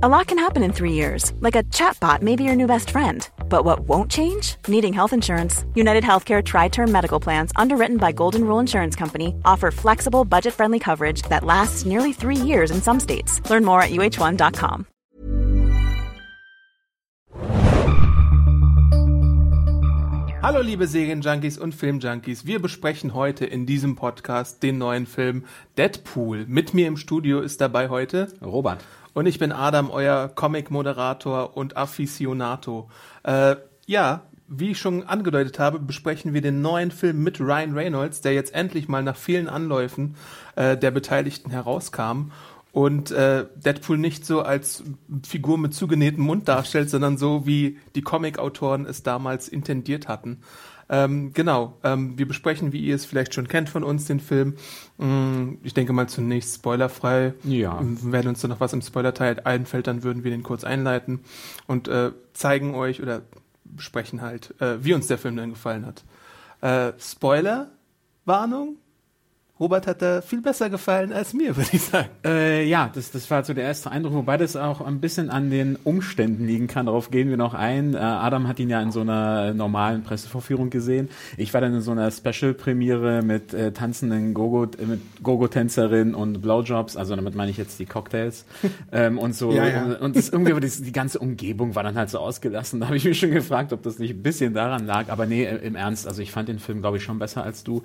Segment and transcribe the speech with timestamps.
[0.00, 2.90] A lot can happen in three years, like a chatbot may be your new best
[2.90, 3.28] friend.
[3.48, 4.54] But what won't change?
[4.68, 5.64] Needing health insurance.
[5.74, 10.54] United Healthcare Tri Term Medical Plans, underwritten by Golden Rule Insurance Company, offer flexible, budget
[10.54, 13.42] friendly coverage that lasts nearly three years in some states.
[13.50, 14.86] Learn more at uh1.com.
[20.40, 22.46] Hallo, liebe Serienjunkies und Filmjunkies.
[22.46, 25.44] Wir besprechen heute in diesem Podcast den neuen Film
[25.76, 26.46] Deadpool.
[26.46, 28.84] Mit mir im Studio ist dabei heute Robert.
[29.14, 32.90] Und ich bin Adam, euer Comic-Moderator und Afficionato.
[33.22, 33.56] Äh,
[33.86, 38.32] ja, wie ich schon angedeutet habe, besprechen wir den neuen Film mit Ryan Reynolds, der
[38.32, 40.16] jetzt endlich mal nach vielen Anläufen
[40.56, 42.30] äh, der Beteiligten herauskam
[42.72, 44.84] und äh, Deadpool nicht so als
[45.26, 50.40] Figur mit zugenähtem Mund darstellt, sondern so wie die Comic-Autoren es damals intendiert hatten.
[50.90, 54.56] Ähm, genau, ähm, wir besprechen, wie ihr es vielleicht schon kennt von uns, den Film.
[54.98, 57.34] Ähm, ich denke mal zunächst spoilerfrei.
[57.44, 57.78] Ja.
[57.80, 61.20] Ähm, wenn uns da noch was im Spoiler-Teil einfällt, dann würden wir den kurz einleiten
[61.66, 63.22] und äh, zeigen euch oder
[63.64, 66.04] besprechen halt, äh, wie uns der Film denn gefallen hat.
[66.60, 67.70] Äh, Spoiler,
[68.24, 68.76] Warnung,
[69.60, 72.08] Robert hat da viel besser gefallen als mir, würde ich sagen.
[72.24, 75.50] Äh, ja, das, das war so der erste Eindruck, wobei das auch ein bisschen an
[75.50, 76.86] den Umständen liegen kann.
[76.86, 77.94] Darauf gehen wir noch ein.
[77.94, 81.08] Äh, Adam hat ihn ja in so einer normalen Pressevorführung gesehen.
[81.36, 86.40] Ich war dann in so einer Special-Premiere mit äh, tanzenden Gogo, äh, mit Gogo-Tänzerin und
[86.40, 86.96] Blowjobs.
[86.96, 88.44] Also damit meine ich jetzt die Cocktails
[88.92, 89.52] ähm, und so.
[89.52, 89.84] Ja, ja.
[89.84, 92.80] Und, und das, irgendwie die, die ganze Umgebung war dann halt so ausgelassen.
[92.80, 95.08] Da habe ich mich schon gefragt, ob das nicht ein bisschen daran lag.
[95.08, 96.06] Aber nee, im Ernst.
[96.06, 97.82] Also ich fand den Film, glaube ich, schon besser als du.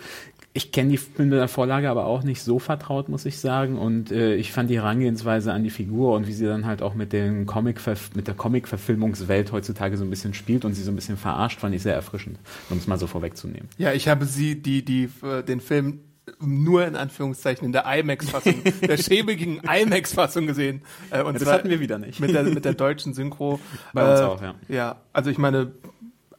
[0.55, 3.77] Ich kenne die Filme davor Vorlage aber auch nicht so vertraut, muss ich sagen.
[3.77, 6.93] Und äh, ich fand die Herangehensweise an die Figur und wie sie dann halt auch
[6.93, 7.79] mit den Comic
[8.15, 11.73] mit der Comic-Verfilmungswelt heutzutage so ein bisschen spielt und sie so ein bisschen verarscht, fand
[11.73, 12.37] ich sehr erfrischend,
[12.69, 13.67] um es mal so vorwegzunehmen.
[13.77, 16.01] Ja, ich habe sie, die, die, äh, den Film
[16.39, 20.81] nur in Anführungszeichen in der IMAX-Fassung, der schäbigen IMAX-Fassung gesehen.
[21.09, 22.19] Äh, und ja, das hatten wir wieder nicht.
[22.19, 23.59] Mit der, mit der deutschen Synchro.
[23.93, 24.55] Bei uns äh, auch, ja.
[24.69, 25.71] Ja, also ich meine,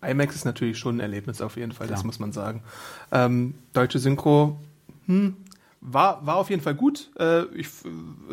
[0.09, 1.97] IMAX ist natürlich schon ein Erlebnis auf jeden Fall, Klar.
[1.97, 2.63] das muss man sagen.
[3.13, 4.59] Ähm, deutsche Synchro
[5.07, 5.37] hm,
[5.85, 7.11] war, war auf jeden Fall gut.
[7.19, 7.69] Äh, ich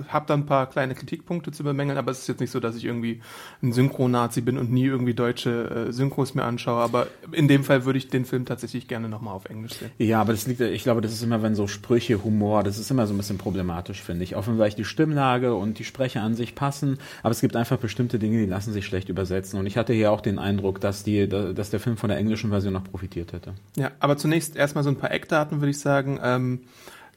[0.07, 2.77] habe da ein paar kleine Kritikpunkte zu bemängeln, aber es ist jetzt nicht so, dass
[2.77, 3.21] ich irgendwie
[3.61, 6.81] ein Synchro-Nazi bin und nie irgendwie deutsche äh, Synchros mir anschaue.
[6.81, 9.91] Aber in dem Fall würde ich den Film tatsächlich gerne nochmal auf Englisch sehen.
[9.97, 12.89] Ja, aber das liegt, ich glaube, das ist immer, wenn so Sprüche, Humor, das ist
[12.89, 14.35] immer so ein bisschen problematisch, finde ich.
[14.35, 17.77] Auch wenn vielleicht die Stimmlage und die Sprecher an sich passen, aber es gibt einfach
[17.77, 19.59] bestimmte Dinge, die lassen sich schlecht übersetzen.
[19.59, 22.49] Und ich hatte hier auch den Eindruck, dass, die, dass der Film von der englischen
[22.49, 23.53] Version noch profitiert hätte.
[23.75, 26.17] Ja, aber zunächst erstmal so ein paar Eckdaten, würde ich sagen.
[26.23, 26.61] Ähm,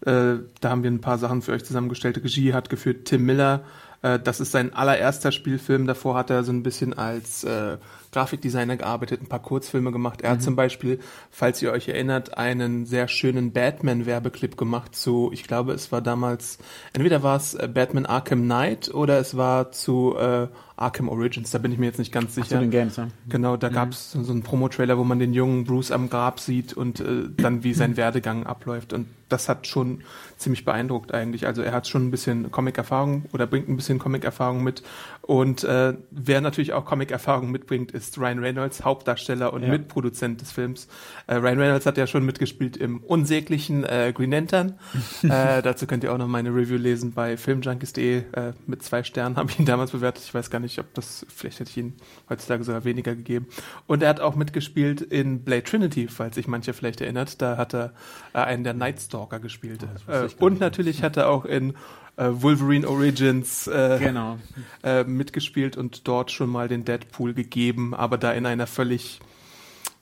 [0.05, 2.23] äh, da haben wir ein paar Sachen für euch zusammengestellt.
[2.23, 3.65] Regie hat geführt Tim Miller.
[4.03, 5.87] Äh, das ist sein allererster Spielfilm.
[5.87, 7.79] Davor hat er so ein bisschen als äh,
[8.13, 10.21] Grafikdesigner gearbeitet, ein paar Kurzfilme gemacht.
[10.21, 10.35] Er mhm.
[10.35, 11.01] hat zum Beispiel,
[11.31, 16.59] falls ihr euch erinnert, einen sehr schönen Batman-Werbeclip gemacht zu, ich glaube, es war damals,
[16.93, 21.59] entweder war es äh, Batman Arkham Knight oder es war zu äh, Arkham Origins, da
[21.59, 22.47] bin ich mir jetzt nicht ganz sicher.
[22.47, 23.09] Ach, zu den Games, ja.
[23.29, 23.75] Genau, da mhm.
[23.75, 27.29] gab es so einen Promo-Trailer, wo man den jungen Bruce am Grab sieht und äh,
[27.37, 28.93] dann wie sein Werdegang abläuft.
[28.93, 30.03] Und das hat schon
[30.37, 31.47] ziemlich beeindruckt eigentlich.
[31.47, 34.83] Also er hat schon ein bisschen Comic-Erfahrung oder bringt ein bisschen Comic-Erfahrung mit.
[35.23, 39.69] Und äh, wer natürlich auch Comic-Erfahrung mitbringt, ist Ryan Reynolds, Hauptdarsteller und ja.
[39.69, 40.89] Mitproduzent des Films.
[41.27, 44.79] Äh, Ryan Reynolds hat ja schon mitgespielt im unsäglichen äh, Green Lantern.
[45.23, 48.19] äh, dazu könnt ihr auch noch meine Review lesen bei filmjunkies.de.
[48.33, 50.25] Äh, mit zwei Sternen habe ich ihn damals bewertet.
[50.25, 51.95] Ich weiß gar nicht, ob das, vielleicht hätte ich ihn
[52.29, 53.47] heutzutage sogar weniger gegeben.
[53.87, 57.41] Und er hat auch mitgespielt in Blade Trinity, falls sich mancher vielleicht erinnert.
[57.41, 57.93] Da hat er
[58.33, 59.87] äh, einen der Nightstalker gespielt.
[60.09, 61.75] Oh, äh, und natürlich hat er auch in
[62.17, 64.39] äh, Wolverine Origins äh, genau.
[64.83, 69.21] äh, mitgespielt und dort schon mal den Deadpool gegeben, aber da in einer völlig,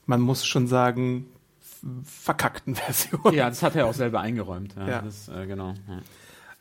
[0.05, 1.25] man muss schon sagen,
[2.03, 3.33] verkackten Version.
[3.33, 4.75] Ja, das hat er auch selber eingeräumt.
[4.75, 5.01] Ja, ja.
[5.01, 5.73] Das, äh, genau.
[5.87, 6.01] Ja.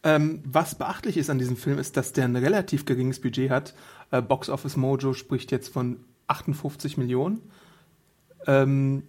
[0.04, 3.74] Ähm, was beachtlich ist an diesem Film, ist, dass der ein relativ geringes Budget hat.
[4.10, 7.40] Äh, Box Office Mojo spricht jetzt von 58 Millionen.
[8.46, 9.04] Ähm,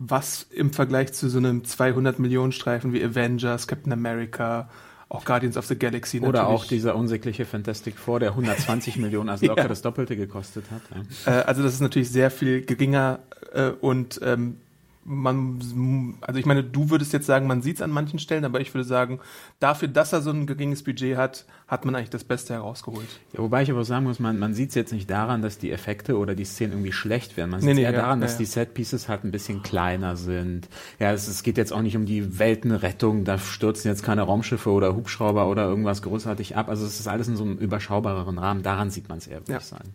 [0.00, 4.70] was im Vergleich zu so einem 200 Millionen Streifen wie Avengers, Captain America,
[5.10, 6.40] auch Guardians of the Galaxy natürlich.
[6.40, 9.68] Oder auch dieser unsägliche Fantastic Four, der 120 Millionen, also locker ja.
[9.68, 10.82] das Doppelte gekostet hat.
[11.26, 11.40] Ja.
[11.40, 13.18] Äh, also das ist natürlich sehr viel geringer
[13.52, 14.56] äh, und ähm,
[15.04, 18.60] man, also ich meine, du würdest jetzt sagen, man sieht es an manchen Stellen, aber
[18.60, 19.20] ich würde sagen,
[19.58, 23.08] dafür, dass er so ein geringes Budget hat, hat man eigentlich das Beste herausgeholt.
[23.32, 25.70] Ja, wobei ich aber sagen muss, man, man sieht es jetzt nicht daran, dass die
[25.70, 27.50] Effekte oder die Szenen irgendwie schlecht werden.
[27.50, 28.38] Man sieht es nee, eher ja, daran, dass ja.
[28.38, 30.68] die Set-Pieces halt ein bisschen kleiner sind.
[30.98, 34.70] Ja, es, es geht jetzt auch nicht um die Weltenrettung, da stürzen jetzt keine Raumschiffe
[34.70, 36.68] oder Hubschrauber oder irgendwas großartig ab.
[36.68, 38.62] Also es ist alles in so einem überschaubareren Rahmen.
[38.62, 39.94] Daran sieht man es eher, würde ich sagen.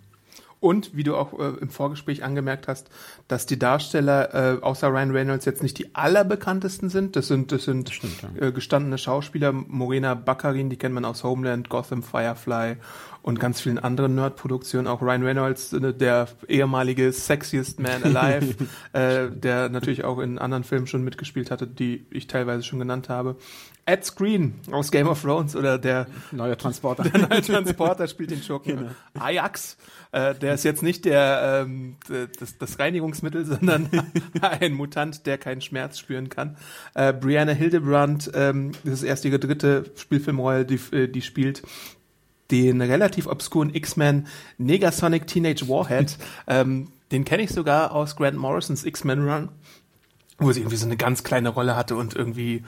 [0.59, 2.89] Und wie du auch äh, im Vorgespräch angemerkt hast,
[3.27, 7.15] dass die Darsteller äh, außer Ryan Reynolds jetzt nicht die allerbekanntesten sind.
[7.15, 8.47] Das sind, das sind Stimmt, ja.
[8.47, 9.51] äh, gestandene Schauspieler.
[9.51, 12.77] Morena Baccarin, die kennt man aus Homeland, Gotham, Firefly
[13.21, 14.87] und ganz vielen anderen Nerd-Produktionen.
[14.87, 18.55] Auch Ryan Reynolds, äh, der ehemalige Sexiest Man Alive,
[18.93, 23.09] äh, der natürlich auch in anderen Filmen schon mitgespielt hatte, die ich teilweise schon genannt
[23.09, 23.35] habe.
[23.87, 27.03] Ed Screen aus Game of Thrones oder der neue Transporter.
[27.09, 28.91] Der neue Transporter spielt den Schurken genau.
[29.19, 29.77] Ajax.
[30.11, 31.97] Äh, der ist jetzt nicht der ähm,
[32.39, 33.89] das, das Reinigungsmittel, sondern
[34.41, 36.57] ein Mutant, der keinen Schmerz spüren kann.
[36.95, 41.61] Äh, Brianna Hildebrand, ähm, das ist erst ihre dritte Spielfilmrolle, die, äh, die spielt
[42.51, 44.27] den relativ obskuren X-Men
[44.57, 46.17] Negasonic Teenage Warhead.
[46.47, 49.49] ähm, den kenne ich sogar aus Grant Morrisons X-Men Run,
[50.39, 52.63] wo sie irgendwie so eine ganz kleine Rolle hatte und irgendwie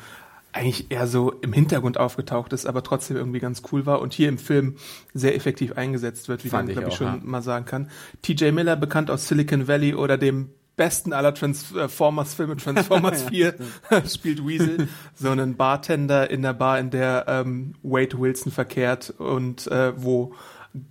[0.57, 4.29] eigentlich eher so im Hintergrund aufgetaucht ist, aber trotzdem irgendwie ganz cool war und hier
[4.29, 4.75] im Film
[5.13, 7.19] sehr effektiv eingesetzt wird, wie Fand man, glaube ich, schon ja.
[7.23, 7.89] mal sagen kann.
[8.21, 13.55] TJ Miller, bekannt aus Silicon Valley oder dem besten aller Transformers-Filme, Transformers 4,
[14.07, 19.67] spielt Weasel, so einen Bartender in der Bar, in der ähm, Wade Wilson verkehrt und
[19.67, 20.33] äh, wo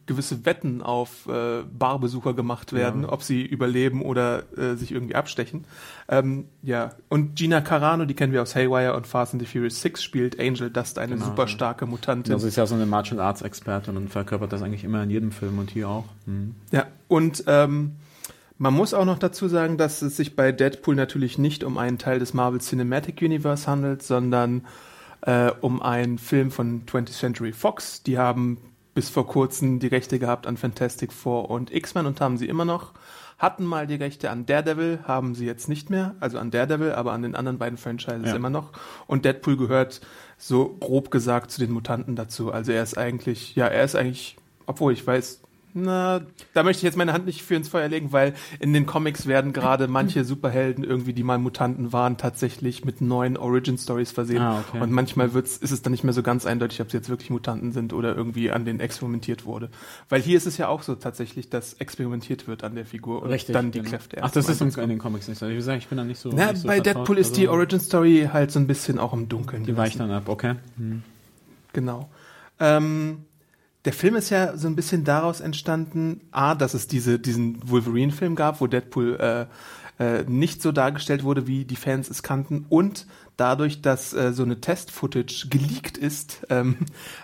[0.07, 3.13] gewisse Wetten auf äh, Barbesucher gemacht werden, ja.
[3.13, 5.65] ob sie überleben oder äh, sich irgendwie abstechen.
[6.09, 9.81] Ähm, ja, und Gina Carano, die kennen wir aus Haywire und Fast and the Furious
[9.81, 12.33] 6, spielt Angel Dust, eine genau, super starke Mutantin.
[12.33, 15.33] Also ist ja so eine Martial Arts Expertin und verkörpert das eigentlich immer in jedem
[15.33, 16.07] Film und hier auch.
[16.27, 16.55] Mhm.
[16.73, 17.93] Ja, und ähm,
[18.59, 21.99] man muss auch noch dazu sagen, dass es sich bei Deadpool natürlich nicht um einen
[21.99, 24.65] Teil des Marvel Cinematic Universe handelt, sondern
[25.23, 28.03] äh, um einen Film von 20th Century Fox.
[28.03, 28.59] Die haben
[28.97, 32.65] bis vor kurzem die Rechte gehabt an Fantastic Four und X-Men und haben sie immer
[32.65, 32.95] noch.
[33.39, 36.15] Hatten mal die Rechte an Daredevil, haben sie jetzt nicht mehr.
[36.19, 38.35] Also an Daredevil, aber an den anderen beiden Franchises ja.
[38.35, 38.73] immer noch.
[39.07, 40.01] Und Deadpool gehört
[40.39, 42.51] so grob gesagt zu den Mutanten dazu.
[42.51, 45.43] Also er ist eigentlich, ja, er ist eigentlich, obwohl ich weiß,
[45.77, 46.23] na,
[46.55, 49.27] da möchte ich jetzt meine Hand nicht für ins Feuer legen, weil in den Comics
[49.27, 54.41] werden gerade manche Superhelden irgendwie, die mal Mutanten waren, tatsächlich mit neuen Origin Stories versehen.
[54.41, 54.81] Ah, okay.
[54.81, 57.29] Und manchmal wird's, ist es dann nicht mehr so ganz eindeutig, ob sie jetzt wirklich
[57.29, 59.69] Mutanten sind oder irgendwie an denen experimentiert wurde.
[60.09, 63.29] Weil hier ist es ja auch so tatsächlich, dass experimentiert wird an der Figur und
[63.29, 63.91] Richtig, dann die genau.
[63.91, 65.47] Kräfte Ach, das ist in den Comics nicht so.
[65.47, 66.31] Ich, sagen, ich bin da nicht so.
[66.35, 66.97] Na, nicht so bei vertraut.
[66.97, 69.65] Deadpool ist also, die Origin Story halt so ein bisschen auch im Dunkeln.
[69.65, 70.55] Die weicht dann ab, okay.
[70.79, 71.03] Hm.
[71.75, 72.09] Genau.
[72.59, 73.26] Ähm,
[73.87, 78.35] der Film ist ja so ein bisschen daraus entstanden, a, dass es diese, diesen Wolverine-Film
[78.35, 79.47] gab, wo Deadpool äh,
[79.99, 83.07] äh, nicht so dargestellt wurde, wie die Fans es kannten, und
[83.37, 86.45] dadurch, dass äh, so eine Test-Footage geleakt ist.
[86.51, 86.77] Ähm,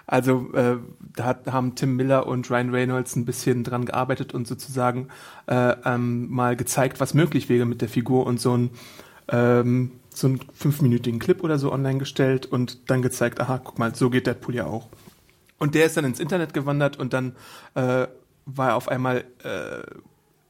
[0.06, 0.76] also äh,
[1.16, 5.08] da hat, haben Tim Miller und Ryan Reynolds ein bisschen dran gearbeitet und sozusagen
[5.48, 8.70] äh, ähm, mal gezeigt, was möglich wäre mit der Figur und so ein
[9.28, 13.94] ähm, so einen fünfminütigen Clip oder so online gestellt und dann gezeigt, aha, guck mal,
[13.94, 14.88] so geht Deadpool ja auch.
[15.62, 17.36] Und der ist dann ins Internet gewandert und dann
[17.76, 18.08] äh,
[18.46, 19.82] war er auf einmal, äh,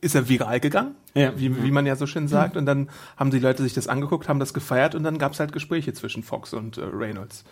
[0.00, 1.34] ist er viral gegangen, ja.
[1.36, 2.56] wie, wie man ja so schön sagt.
[2.56, 2.88] Und dann
[3.18, 5.92] haben die Leute sich das angeguckt, haben das gefeiert und dann gab es halt Gespräche
[5.92, 7.44] zwischen Fox und äh, Reynolds.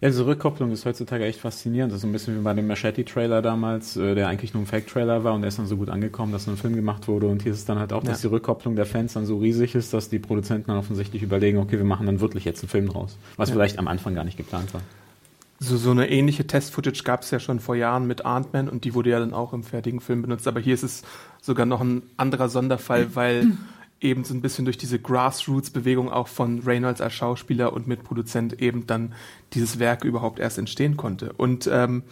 [0.00, 1.92] Ja, diese Rückkopplung ist heutzutage echt faszinierend.
[1.92, 4.66] Das ist so ein bisschen wie bei dem Machete-Trailer damals, äh, der eigentlich nur ein
[4.66, 7.28] Fake-Trailer war und der ist dann so gut angekommen, dass ein Film gemacht wurde.
[7.28, 8.28] Und hier ist es dann halt auch, dass ja.
[8.28, 11.78] die Rückkopplung der Fans dann so riesig ist, dass die Produzenten dann offensichtlich überlegen, okay,
[11.78, 13.16] wir machen dann wirklich jetzt einen Film draus.
[13.36, 13.54] Was ja.
[13.54, 14.80] vielleicht am Anfang gar nicht geplant war.
[15.60, 18.94] So, so eine ähnliche Test-Footage gab es ja schon vor Jahren mit Ant-Man und die
[18.94, 20.48] wurde ja dann auch im fertigen Film benutzt.
[20.48, 21.02] Aber hier ist es
[21.40, 23.52] sogar noch ein anderer Sonderfall, weil
[24.00, 28.86] eben so ein bisschen durch diese Grassroots-Bewegung auch von Reynolds als Schauspieler und Mitproduzent eben
[28.86, 29.14] dann
[29.52, 31.32] dieses Werk überhaupt erst entstehen konnte.
[31.32, 32.02] Und ähm,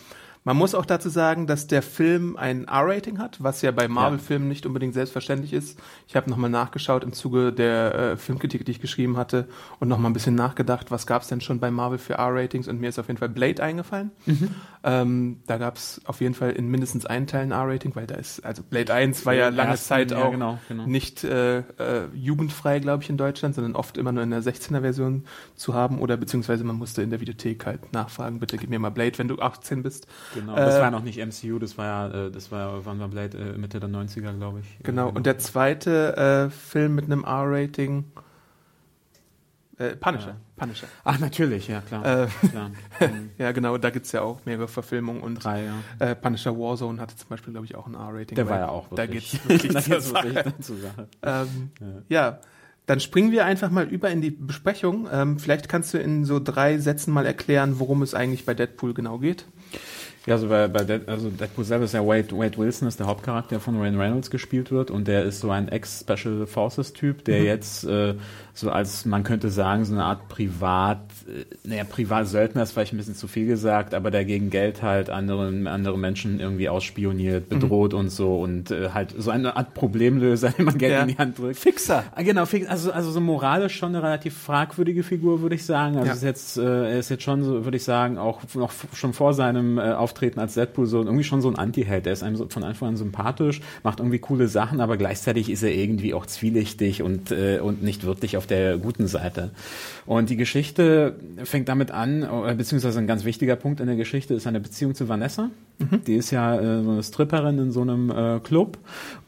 [0.44, 4.48] man muss auch dazu sagen, dass der Film ein R-Rating hat, was ja bei Marvel-Filmen
[4.48, 5.78] nicht unbedingt selbstverständlich ist.
[6.08, 9.46] Ich habe nochmal nachgeschaut im Zuge der äh, Filmkritik, die ich geschrieben hatte
[9.78, 12.81] und nochmal ein bisschen nachgedacht, was gab es denn schon bei Marvel für R-Ratings und
[12.81, 14.10] mir ist auf jeden Fall Blade eingefallen.
[14.26, 14.48] Mhm.
[14.84, 18.17] Ähm, da gab es auf jeden Fall in mindestens einen Teil ein R-Rating, weil da
[18.17, 20.86] ist, also Blade 1 war ja lange ersten, Zeit auch ja, genau, genau.
[20.86, 25.24] nicht äh, äh, jugendfrei, glaube ich, in Deutschland, sondern oft immer nur in der 16er-Version
[25.55, 28.90] zu haben oder beziehungsweise man musste in der Videothek halt nachfragen, bitte gib mir mal
[28.90, 30.08] Blade, wenn du 18 bist.
[30.34, 32.98] Genau, das äh, war noch nicht MCU, das war ja, äh, das war ja, wann
[33.01, 33.36] war Blade?
[33.36, 34.79] Äh, Mitte der 90er, glaube ich.
[34.82, 38.05] Genau, und der zweite äh, Film mit einem R-Rating,
[39.79, 40.29] äh, Punisher.
[40.29, 40.36] Ja.
[40.56, 40.86] Punisher.
[41.05, 42.24] Ach, natürlich, ja, klar.
[42.24, 42.70] Äh, klar.
[43.39, 46.10] Ja, genau, da gibt es ja auch mehrere Verfilmungen und Drei, ja.
[46.10, 48.36] äh, Punisher Warzone hatte zum Beispiel, glaube ich, auch ein R-Rating.
[48.36, 49.41] Der war ja auch wirklich.
[49.46, 49.79] Da geht es
[50.15, 51.08] wirklich zur Sache.
[51.22, 51.70] Ähm,
[52.08, 52.27] ja.
[52.31, 52.39] ja.
[52.86, 55.08] Dann springen wir einfach mal über in die Besprechung.
[55.10, 58.93] Ähm, vielleicht kannst du in so drei Sätzen mal erklären, worum es eigentlich bei Deadpool
[58.93, 59.46] genau geht.
[60.26, 63.06] Ja, also bei, bei Dead, also Deadpool selber ist ja Wade, Wade Wilson, ist der
[63.06, 67.46] Hauptcharakter, von Ryan Reynolds gespielt wird und der ist so ein Ex-Special Forces-Typ, der mhm.
[67.46, 68.14] jetzt äh,
[68.55, 72.98] so als, man könnte sagen, so eine Art Privat, äh, naja, Privatsöldner ist vielleicht ein
[72.98, 77.58] bisschen zu viel gesagt, aber der gegen Geld halt anderen, andere Menschen irgendwie ausspioniert, mhm.
[77.58, 77.98] bedroht mhm.
[77.98, 81.02] und so und äh, halt so eine Art Problemlöser, dem man Geld ja.
[81.02, 81.58] in die Hand drückt.
[81.58, 82.05] Fixer.
[82.14, 85.96] Ah, genau, also, also so moralisch schon eine relativ fragwürdige Figur, würde ich sagen.
[85.96, 86.14] Also ja.
[86.14, 89.34] ist jetzt, äh, er ist jetzt schon so, würde ich sagen, auch noch schon vor
[89.34, 92.04] seinem äh, Auf Auftreten als Deadpool so irgendwie schon so ein Anti-Held.
[92.04, 95.62] Der ist einem so von Anfang an sympathisch, macht irgendwie coole Sachen, aber gleichzeitig ist
[95.62, 99.50] er irgendwie auch zwielichtig und, äh, und nicht wirklich auf der guten Seite.
[100.04, 104.34] Und die Geschichte fängt damit an, äh, beziehungsweise ein ganz wichtiger Punkt in der Geschichte
[104.34, 105.48] ist seine Beziehung zu Vanessa.
[105.78, 106.04] Mhm.
[106.06, 108.78] Die ist ja äh, so eine Stripperin in so einem äh, Club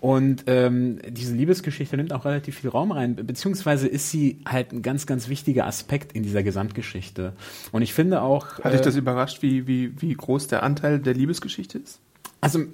[0.00, 4.82] und ähm, diese Liebesgeschichte nimmt auch relativ viel Raum rein, beziehungsweise ist sie halt ein
[4.82, 7.32] ganz, ganz wichtiger Aspekt in dieser Gesamtgeschichte.
[7.72, 8.58] Und ich finde auch.
[8.60, 11.98] Hat dich das überrascht, wie, wie, wie groß der Anteil der Liebesgeschichte ist?
[12.40, 12.64] Also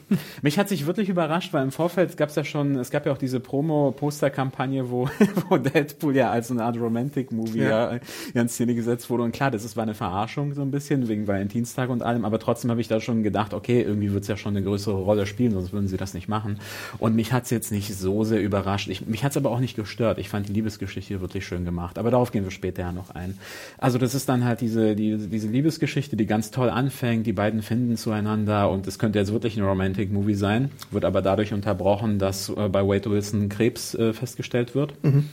[0.42, 3.12] mich hat sich wirklich überrascht, weil im Vorfeld gab es ja schon, es gab ja
[3.12, 5.08] auch diese Promo-Poster-Kampagne, wo,
[5.48, 7.94] wo Deadpool ja als eine Art Romantic-Movie ja.
[7.94, 8.00] ja
[8.34, 9.22] in Szene gesetzt wurde.
[9.22, 12.38] Und klar, das ist, war eine Verarschung so ein bisschen, wegen Valentinstag und allem, aber
[12.38, 15.26] trotzdem habe ich da schon gedacht, okay, irgendwie wird es ja schon eine größere Rolle
[15.26, 16.58] spielen, sonst würden sie das nicht machen.
[16.98, 18.88] Und mich hat es jetzt nicht so sehr überrascht.
[18.88, 20.18] Ich, mich hat es aber auch nicht gestört.
[20.18, 21.98] Ich fand die Liebesgeschichte wirklich schön gemacht.
[21.98, 23.38] Aber darauf gehen wir später ja noch ein.
[23.78, 27.26] Also das ist dann halt diese, die, diese Liebesgeschichte, die ganz toll anfängt.
[27.26, 29.81] Die beiden finden zueinander und es könnte jetzt wirklich eine Romantic
[30.12, 34.94] Movie sein, wird aber dadurch unterbrochen, dass äh, bei Wade Wilson Krebs äh, festgestellt wird.
[35.04, 35.28] Mhm.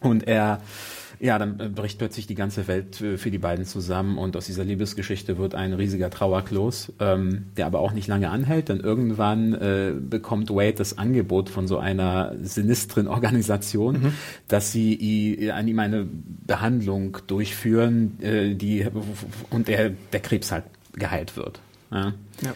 [0.00, 0.60] Und er
[1.20, 4.46] ja, dann äh, bricht plötzlich die ganze Welt äh, für die beiden zusammen und aus
[4.46, 9.54] dieser Liebesgeschichte wird ein riesiger Trauerklos, ähm, der aber auch nicht lange anhält, denn irgendwann
[9.54, 14.12] äh, bekommt Wade das Angebot von so einer sinistren Organisation, mhm.
[14.48, 16.06] dass sie an ihm eine
[16.46, 18.86] Behandlung durchführen, äh, die
[19.50, 21.60] und der, der Krebs halt geheilt wird.
[21.90, 22.12] Ja.
[22.42, 22.54] ja.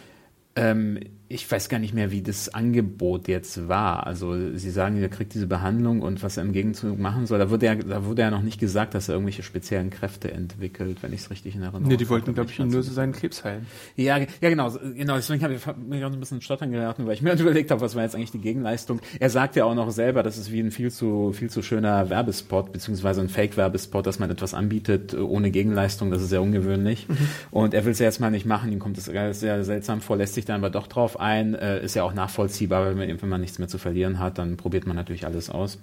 [0.57, 0.99] Ähm,
[1.29, 4.07] ich weiß gar nicht mehr, wie das Angebot jetzt war.
[4.07, 7.39] Also Sie sagen, er kriegt diese Behandlung und was er im Gegenzug machen soll.
[7.39, 11.03] Da wurde ja, da wurde ja noch nicht gesagt, dass er irgendwelche speziellen Kräfte entwickelt,
[11.03, 11.93] wenn ich es richtig in Erinnerung habe.
[11.93, 13.67] Nee, die wollten, glaube ich, nur so seinen Krebs heilen.
[13.97, 15.17] Ja, ja, genau, genau.
[15.17, 17.95] Deswegen habe ich mich auch ein bisschen stottern geraten, weil ich mir überlegt habe, was
[17.95, 19.01] war jetzt eigentlich die Gegenleistung.
[19.21, 22.09] Er sagt ja auch noch selber, das ist wie ein viel zu, viel zu schöner
[22.09, 26.11] Werbespot, beziehungsweise ein Fake-Werbespot, dass man etwas anbietet ohne Gegenleistung.
[26.11, 27.07] Das ist sehr ungewöhnlich.
[27.07, 27.17] Mhm.
[27.51, 28.73] Und er will es ja erstmal nicht machen.
[28.73, 31.95] Ihm kommt es sehr seltsam vor, lässt sich dann aber doch drauf ein, äh, ist
[31.95, 34.97] ja auch nachvollziehbar, wenn man, wenn man nichts mehr zu verlieren hat, dann probiert man
[34.97, 35.79] natürlich alles aus.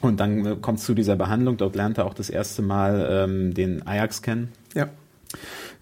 [0.00, 1.56] Und dann äh, kommt es zu dieser Behandlung.
[1.56, 4.52] Dort lernt er auch das erste Mal ähm, den Ajax kennen.
[4.74, 4.88] Ja.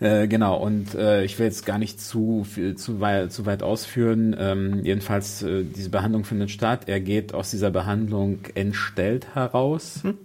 [0.01, 3.63] Äh, genau, und äh, ich will jetzt gar nicht zu, viel, zu, weit, zu weit
[3.63, 4.37] ausführen.
[4.39, 6.83] Ähm, jedenfalls, äh, diese Behandlung findet statt.
[6.87, 10.01] Er geht aus dieser Behandlung entstellt heraus.
[10.03, 10.19] Mhm.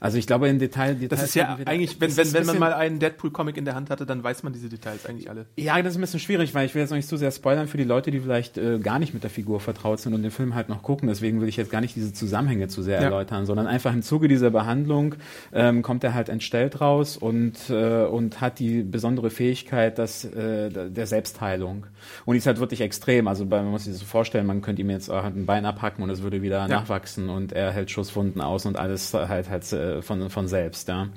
[0.00, 2.72] Also ich glaube in Detail, Details Das ist ja eigentlich, wenn, wenn, wenn man mal
[2.72, 5.46] einen Deadpool-Comic in der Hand hatte, dann weiß man diese Details eigentlich alle.
[5.56, 7.66] Ja, das ist ein bisschen schwierig, weil ich will jetzt noch nicht zu sehr spoilern
[7.66, 10.30] für die Leute, die vielleicht äh, gar nicht mit der Figur vertraut sind und den
[10.30, 11.08] Film halt noch gucken.
[11.08, 13.04] Deswegen will ich jetzt gar nicht diese Zusammenhänge zu sehr ja.
[13.04, 15.16] erläutern, sondern einfach im Zuge dieser Behandlung
[15.52, 20.70] ähm, kommt er halt entstellt raus und, äh, und hat die besondere Fähigkeit dass, äh,
[20.70, 21.86] der Selbstheilung.
[22.24, 23.28] Und die ist halt wirklich extrem.
[23.28, 26.10] Also man muss sich das so vorstellen, man könnte ihm jetzt ein Bein abhacken und
[26.10, 26.68] es würde wieder ja.
[26.68, 31.08] nachwachsen und er hält Schusswunden aus und alles halt halt äh, von, von selbst, ja.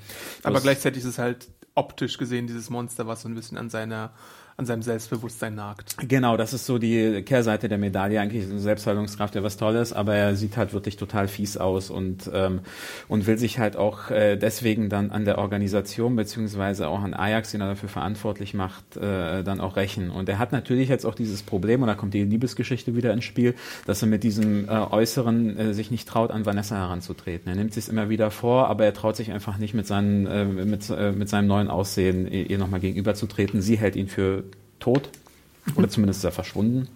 [0.43, 4.11] Aber gleichzeitig ist es halt optisch gesehen dieses Monster, was so ein bisschen an seiner
[4.61, 5.95] an seinem Selbstbewusstsein nagt.
[6.07, 8.21] Genau, das ist so die Kehrseite der Medaille.
[8.21, 12.29] Eigentlich ist Selbstheilungskraft ja was Tolles, aber er sieht halt wirklich total fies aus und,
[12.31, 12.59] ähm,
[13.07, 17.51] und will sich halt auch äh, deswegen dann an der Organisation beziehungsweise auch an Ajax,
[17.51, 20.11] den er dafür verantwortlich macht, äh, dann auch rächen.
[20.11, 23.23] Und er hat natürlich jetzt auch dieses Problem, und da kommt die Liebesgeschichte wieder ins
[23.23, 23.55] Spiel,
[23.87, 27.51] dass er mit diesem äh, Äußeren äh, sich nicht traut, an Vanessa heranzutreten.
[27.51, 30.45] Er nimmt sich immer wieder vor, aber er traut sich einfach nicht mit, seinen, äh,
[30.45, 33.61] mit, äh, mit seinem neuen Aussehen ihr nochmal gegenüberzutreten.
[33.61, 34.43] Sie hält ihn für
[34.81, 35.09] tot.
[35.75, 36.89] Oder zumindest ist er verschwunden.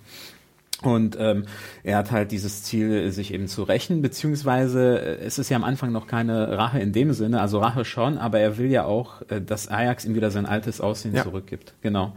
[0.82, 1.46] Und ähm,
[1.84, 5.64] er hat halt dieses Ziel, sich eben zu rächen, beziehungsweise äh, es ist ja am
[5.64, 9.22] Anfang noch keine Rache in dem Sinne, also Rache schon, aber er will ja auch,
[9.30, 11.24] äh, dass Ajax ihm wieder sein altes Aussehen ja.
[11.24, 11.74] zurückgibt.
[11.82, 12.14] Genau.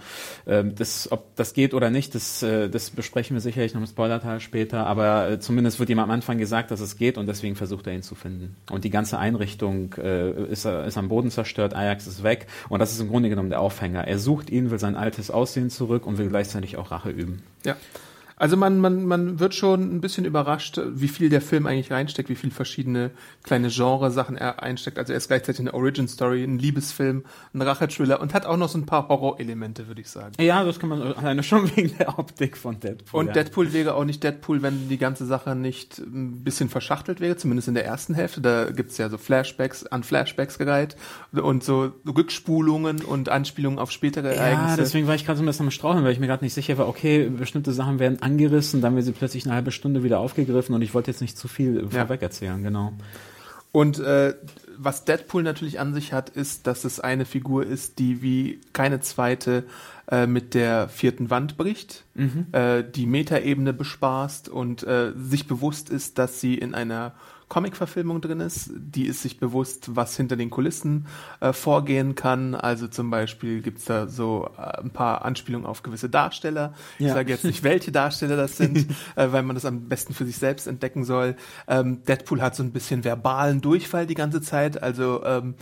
[0.47, 3.87] Ähm, das, ob das geht oder nicht, das, äh, das besprechen wir sicherlich noch im
[3.87, 7.87] Spoilerteil später, aber zumindest wird ihm am Anfang gesagt, dass es geht und deswegen versucht
[7.87, 8.57] er ihn zu finden.
[8.71, 12.91] Und die ganze Einrichtung äh, ist, ist am Boden zerstört, Ajax ist weg und das
[12.91, 14.09] ist im Grunde genommen der Aufhänger.
[14.09, 17.43] Er sucht ihn, will sein altes Aussehen zurück und will gleichzeitig auch Rache üben.
[17.65, 17.77] Ja.
[18.38, 22.28] Also man, man, man wird schon ein bisschen überrascht, wie viel der Film eigentlich reinsteckt,
[22.28, 23.11] wie viel verschiedene
[23.42, 24.99] kleine Genre-Sachen er einsteckt.
[24.99, 28.78] Also er ist gleichzeitig eine Origin-Story, ein Liebesfilm, ein Rache-Thriller und hat auch noch so
[28.78, 30.33] ein paar Horror-Elemente, würde ich sagen.
[30.40, 33.21] Ja, das kann man alleine schon wegen der Optik von Deadpool.
[33.21, 33.33] Und ja.
[33.35, 37.68] Deadpool wäre auch nicht Deadpool, wenn die ganze Sache nicht ein bisschen verschachtelt wäre, zumindest
[37.68, 38.40] in der ersten Hälfte.
[38.40, 40.97] Da gibt's ja so Flashbacks an Flashbacks gereiht
[41.33, 44.71] und so Rückspulungen und Anspielungen auf spätere Ereignisse.
[44.71, 46.54] Ja, deswegen war ich gerade so ein bisschen am Straucheln, weil ich mir gerade nicht
[46.54, 50.21] sicher war, okay, bestimmte Sachen werden angerissen, dann wird sie plötzlich eine halbe Stunde wieder
[50.21, 51.89] aufgegriffen und ich wollte jetzt nicht zu viel ja.
[51.89, 52.93] vorweg erzählen, genau.
[53.73, 54.35] Und äh,
[54.77, 59.01] was Deadpool natürlich an sich hat, ist, dass es eine Figur ist, die wie keine
[59.01, 59.65] zweite
[60.11, 62.05] äh, mit der vierten Wand bricht,
[62.53, 67.12] äh, die Metaebene bespaßt und äh, sich bewusst ist, dass sie in einer
[67.49, 68.71] Comic-Verfilmung drin ist.
[68.77, 71.07] Die ist sich bewusst, was hinter den Kulissen
[71.41, 72.55] äh, vorgehen kann.
[72.55, 76.75] Also zum Beispiel gibt's da so äh, ein paar Anspielungen auf gewisse Darsteller.
[76.99, 77.15] Ich Ja.
[77.15, 78.87] sage jetzt nicht, welche Darsteller das sind,
[79.17, 81.37] äh, weil man das am besten für sich selbst entdecken soll.
[81.67, 84.83] Ähm, Deadpool hat so ein bisschen verbalen Durchfall die ganze Zeit.
[84.83, 85.55] Also ähm,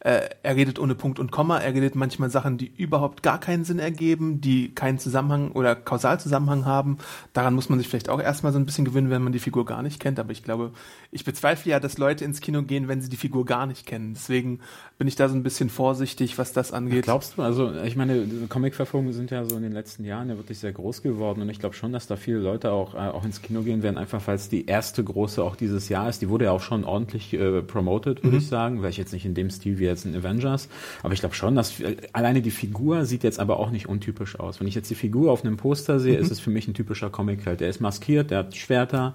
[0.00, 3.64] äh, er redet ohne Punkt und Komma, er redet manchmal Sachen, die überhaupt gar keinen
[3.64, 6.96] Sinn ergeben, die keinen Zusammenhang oder Kausalzusammenhang haben.
[7.34, 9.66] Daran muss man sich vielleicht auch erstmal so ein bisschen gewöhnen, wenn man die Figur
[9.66, 10.18] gar nicht kennt.
[10.18, 10.72] Aber ich glaube,
[11.10, 14.14] ich bezweifle ja, dass Leute ins Kino gehen, wenn sie die Figur gar nicht kennen.
[14.14, 14.60] Deswegen
[14.96, 17.04] bin ich da so ein bisschen vorsichtig, was das angeht.
[17.04, 20.58] Glaubst du, also ich meine, Comic-Verfilmungen sind ja so in den letzten Jahren ja wirklich
[20.58, 23.42] sehr groß geworden und ich glaube schon, dass da viele Leute auch, äh, auch ins
[23.42, 26.22] Kino gehen werden, einfach weil es die erste große auch dieses Jahr ist.
[26.22, 28.78] Die wurde ja auch schon ordentlich äh, promoted, würde ich sagen.
[28.80, 30.68] Vielleicht jetzt nicht in dem Stil wie jetzt in Avengers,
[31.02, 34.38] aber ich glaube schon, dass äh, alleine die Figur sieht jetzt aber auch nicht untypisch
[34.40, 34.60] aus.
[34.60, 37.10] Wenn ich jetzt die Figur auf einem Poster sehe, ist es für mich ein typischer
[37.10, 37.60] Comic-Held.
[37.60, 39.14] Der ist maskiert, der hat Schwerter.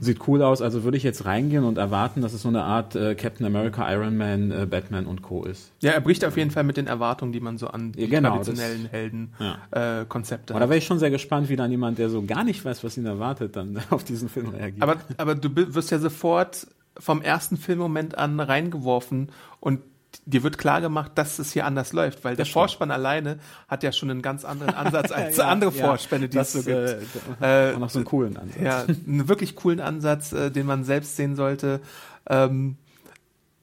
[0.00, 2.96] Sieht cool aus, also würde ich jetzt reingehen und erwarten, dass es so eine Art
[2.96, 5.44] äh, Captain America, Iron Man, äh, Batman und Co.
[5.44, 5.70] ist.
[5.82, 8.08] Ja, er bricht auf jeden Fall mit den Erwartungen, die man so an die Ja,
[8.08, 8.90] genau, traditionellen Ja.
[8.90, 10.70] Helden-Konzepte äh, Konzepte Aber da hat.
[10.70, 13.06] wäre ich schon sehr gespannt, wie dann jemand, der so gar nicht weiß, was ihn
[13.06, 14.82] erwartet, dann auf diesen Film reagiert.
[14.82, 16.66] Aber, aber du wirst ja sofort
[16.98, 19.28] vom ersten Filmmoment an reingeworfen
[19.60, 19.78] und
[20.26, 22.54] dir wird klar gemacht, dass es hier anders läuft, weil der stimmt.
[22.54, 26.36] Vorspann alleine hat ja schon einen ganz anderen Ansatz als Ja, andere ja, Vorspänne, die
[26.36, 27.40] das, es so gibt.
[27.40, 28.62] Äh, und noch so einen coolen Ansatz.
[28.62, 31.80] Ja, einen wirklich coolen Ansatz, äh, den man selbst sehen sollte.
[32.28, 32.76] Ähm,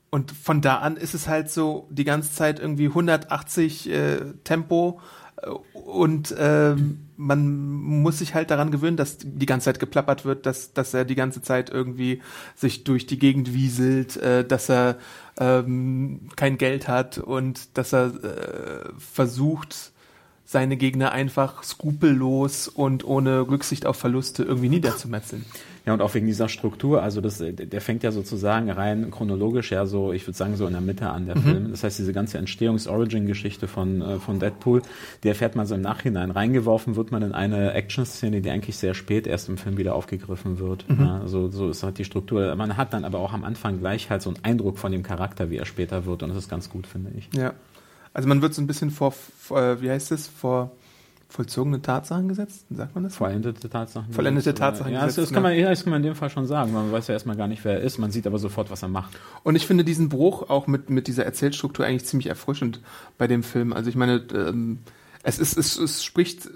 [0.10, 5.02] und von da an ist es halt so die ganze Zeit irgendwie 180 äh, Tempo
[5.02, 5.25] äh,
[5.74, 10.74] und ähm, man muss sich halt daran gewöhnen, dass die ganze Zeit geplappert wird, dass,
[10.74, 12.22] dass er die ganze Zeit irgendwie
[12.56, 14.98] sich durch die Gegend wieselt, äh, dass er
[15.38, 19.92] ähm, kein Geld hat und dass er äh, versucht,
[20.46, 25.44] seine Gegner einfach skrupellos und ohne Rücksicht auf Verluste irgendwie niederzumetzeln.
[25.86, 29.86] Ja, und auch wegen dieser Struktur, also das, der fängt ja sozusagen rein chronologisch ja
[29.86, 31.70] so, ich würde sagen, so in der Mitte an, der Film.
[31.70, 34.82] Das heißt, diese ganze Entstehungs-Origin-Geschichte von, äh, von Deadpool,
[35.24, 36.32] die erfährt man so im Nachhinein.
[36.32, 40.58] Reingeworfen wird man in eine Action-Szene, die eigentlich sehr spät erst im Film wieder aufgegriffen
[40.58, 40.86] wird.
[40.90, 42.56] Ja, so, so ist halt die Struktur.
[42.56, 45.52] Man hat dann aber auch am Anfang gleich halt so einen Eindruck von dem Charakter,
[45.52, 46.24] wie er später wird.
[46.24, 47.30] Und das ist ganz gut, finde ich.
[47.36, 47.54] Ja.
[48.16, 50.72] Also man wird so ein bisschen vor, vor äh, wie heißt es, vor
[51.28, 53.18] vollzogene Tatsachen gesetzt, sagt man das?
[53.18, 54.14] Vollendete Tatsachen.
[54.14, 55.50] Vollendete Tatsachen Ja, das, gesetzt, das, kann ne?
[55.50, 56.72] man, ja, das kann man in dem Fall schon sagen.
[56.72, 57.98] Man weiß ja erstmal gar nicht, wer er ist.
[57.98, 59.20] Man sieht aber sofort, was er macht.
[59.44, 62.80] Und ich finde diesen Bruch auch mit, mit dieser Erzählstruktur eigentlich ziemlich erfrischend
[63.18, 63.74] bei dem Film.
[63.74, 64.80] Also ich meine, ähm,
[65.24, 66.50] es ist, es, es spricht,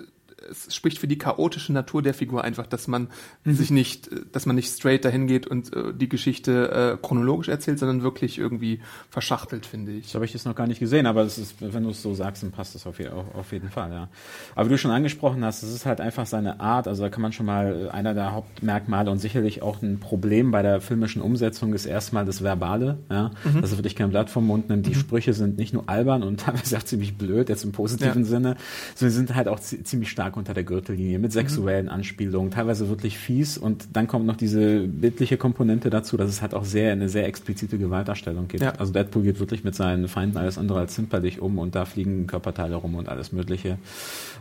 [0.49, 3.07] es spricht für die chaotische Natur der Figur einfach, dass man
[3.45, 7.47] sich nicht, äh, dass man nicht straight dahin geht und äh, die Geschichte äh, chronologisch
[7.49, 10.05] erzählt, sondern wirklich irgendwie verschachtelt, finde ich.
[10.05, 12.43] Das habe ich jetzt noch gar nicht gesehen, aber ist, wenn du es so sagst,
[12.43, 12.99] dann passt das auf,
[13.35, 14.09] auf, jeden Fall, ja.
[14.55, 17.21] Aber wie du schon angesprochen hast, es ist halt einfach seine Art, also da kann
[17.21, 21.21] man schon mal äh, einer der Hauptmerkmale und sicherlich auch ein Problem bei der filmischen
[21.21, 23.31] Umsetzung ist erstmal das Verbale, ja,
[23.61, 24.85] dass er wirklich kein Blatt vom Mund nimmt.
[24.85, 28.27] Die Sprüche sind nicht nur albern und teilweise auch ziemlich blöd, jetzt im positiven Ja.
[28.29, 28.57] Sinne,
[28.95, 33.17] sondern sind halt auch zi- ziemlich stark unter der Gürtellinie mit sexuellen Anspielungen, teilweise wirklich
[33.17, 37.09] fies und dann kommt noch diese bildliche Komponente dazu, dass es halt auch sehr eine
[37.09, 38.63] sehr explizite Gewaltdarstellung gibt.
[38.63, 38.71] Ja.
[38.71, 42.25] Also Deadpool geht wirklich mit seinen Feinden alles andere als zimperlich um und da fliegen
[42.25, 43.77] Körperteile rum und alles Mögliche.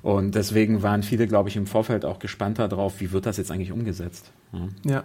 [0.03, 3.51] Und deswegen waren viele, glaube ich, im Vorfeld auch gespannter drauf, wie wird das jetzt
[3.51, 4.31] eigentlich umgesetzt.
[4.53, 4.69] Ja.
[4.91, 5.05] Ja.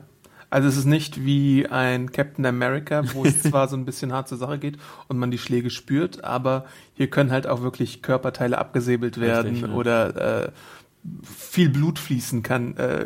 [0.53, 4.27] Also es ist nicht wie ein Captain America, wo es zwar so ein bisschen hart
[4.27, 8.59] zur Sache geht und man die Schläge spürt, aber hier können halt auch wirklich Körperteile
[8.59, 9.73] abgesäbelt werden Richtig, ja.
[9.75, 10.51] oder äh,
[11.25, 12.77] viel Blut fließen kann.
[12.77, 13.03] Äh,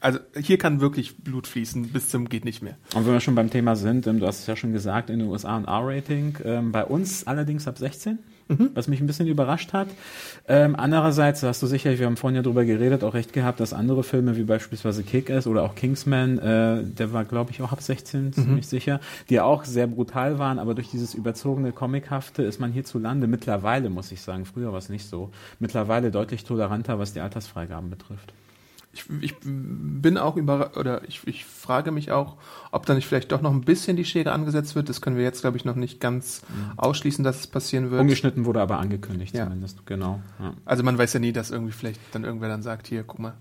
[0.00, 2.76] also hier kann wirklich Blut fließen bis zum geht nicht mehr.
[2.94, 5.20] Und wenn wir schon beim Thema sind, ähm, du hast es ja schon gesagt, in
[5.20, 8.18] den USA ein R-Rating, ähm, bei uns allerdings ab 16,
[8.74, 9.88] was mich ein bisschen überrascht hat.
[10.46, 13.72] Ähm, andererseits hast du sicherlich, wir haben vorhin ja drüber geredet, auch recht gehabt, dass
[13.72, 17.82] andere Filme wie beispielsweise Kick-Ass oder auch Kingsman, äh, der war glaube ich auch ab
[17.82, 22.72] 16, ziemlich sicher, die auch sehr brutal waren, aber durch dieses überzogene Comichafte ist man
[22.72, 27.20] hierzulande mittlerweile, muss ich sagen, früher war es nicht so, mittlerweile deutlich toleranter, was die
[27.20, 28.32] Altersfreigaben betrifft.
[28.98, 32.36] Ich, ich bin auch über oder ich, ich frage mich auch,
[32.72, 34.88] ob da nicht vielleicht doch noch ein bisschen die Schere angesetzt wird.
[34.88, 36.42] Das können wir jetzt, glaube ich, noch nicht ganz
[36.76, 38.00] ausschließen, dass es passieren wird.
[38.00, 39.44] Ungeschnitten wurde aber angekündigt Ja.
[39.44, 40.20] zumindest, genau.
[40.40, 40.54] Ja.
[40.64, 43.34] Also man weiß ja nie, dass irgendwie vielleicht dann irgendwer dann sagt, hier, guck mal,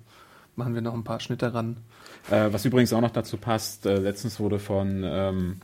[0.55, 1.77] machen wir noch ein paar Schnitte ran.
[2.29, 5.57] Äh, was übrigens auch noch dazu passt, äh, letztens wurde von ähm,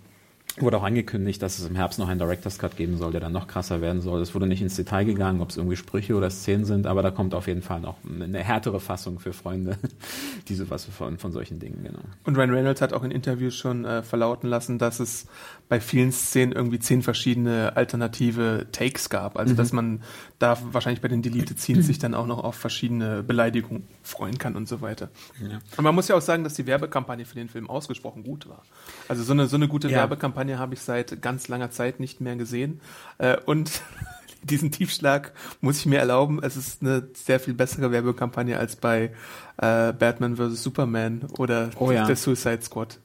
[0.60, 3.32] Wurde auch angekündigt, dass es im Herbst noch einen Director's Cut geben soll, der dann
[3.32, 4.22] noch krasser werden soll.
[4.22, 7.10] Es wurde nicht ins Detail gegangen, ob es irgendwie Sprüche oder Szenen sind, aber da
[7.10, 9.80] kommt auf jeden Fall noch eine härtere Fassung für Freunde,
[10.48, 12.04] die sowas von, von solchen Dingen, genau.
[12.24, 15.26] Und Ryan Reynolds hat auch in Interviews schon äh, verlauten lassen, dass es
[15.70, 19.38] bei vielen Szenen irgendwie zehn verschiedene alternative Takes gab.
[19.38, 19.58] Also, mhm.
[19.58, 20.04] dass man
[20.40, 24.56] da wahrscheinlich bei den Deleted Scenes sich dann auch noch auf verschiedene Beleidigungen freuen kann
[24.56, 25.10] und so weiter.
[25.42, 25.60] Ja.
[25.78, 28.64] Und man muss ja auch sagen, dass die Werbekampagne für den Film ausgesprochen gut war.
[29.08, 29.98] Also, so eine, so eine gute ja.
[29.98, 32.82] Werbekampagne habe ich seit ganz langer Zeit nicht mehr gesehen.
[33.18, 33.82] Äh, und
[34.44, 36.42] diesen Tiefschlag muss ich mir erlauben.
[36.44, 39.12] Es ist eine sehr viel bessere Werbekampagne als bei
[39.58, 40.62] äh, Batman vs.
[40.62, 42.06] Superman oder oh, ja.
[42.06, 43.00] der Suicide Squad.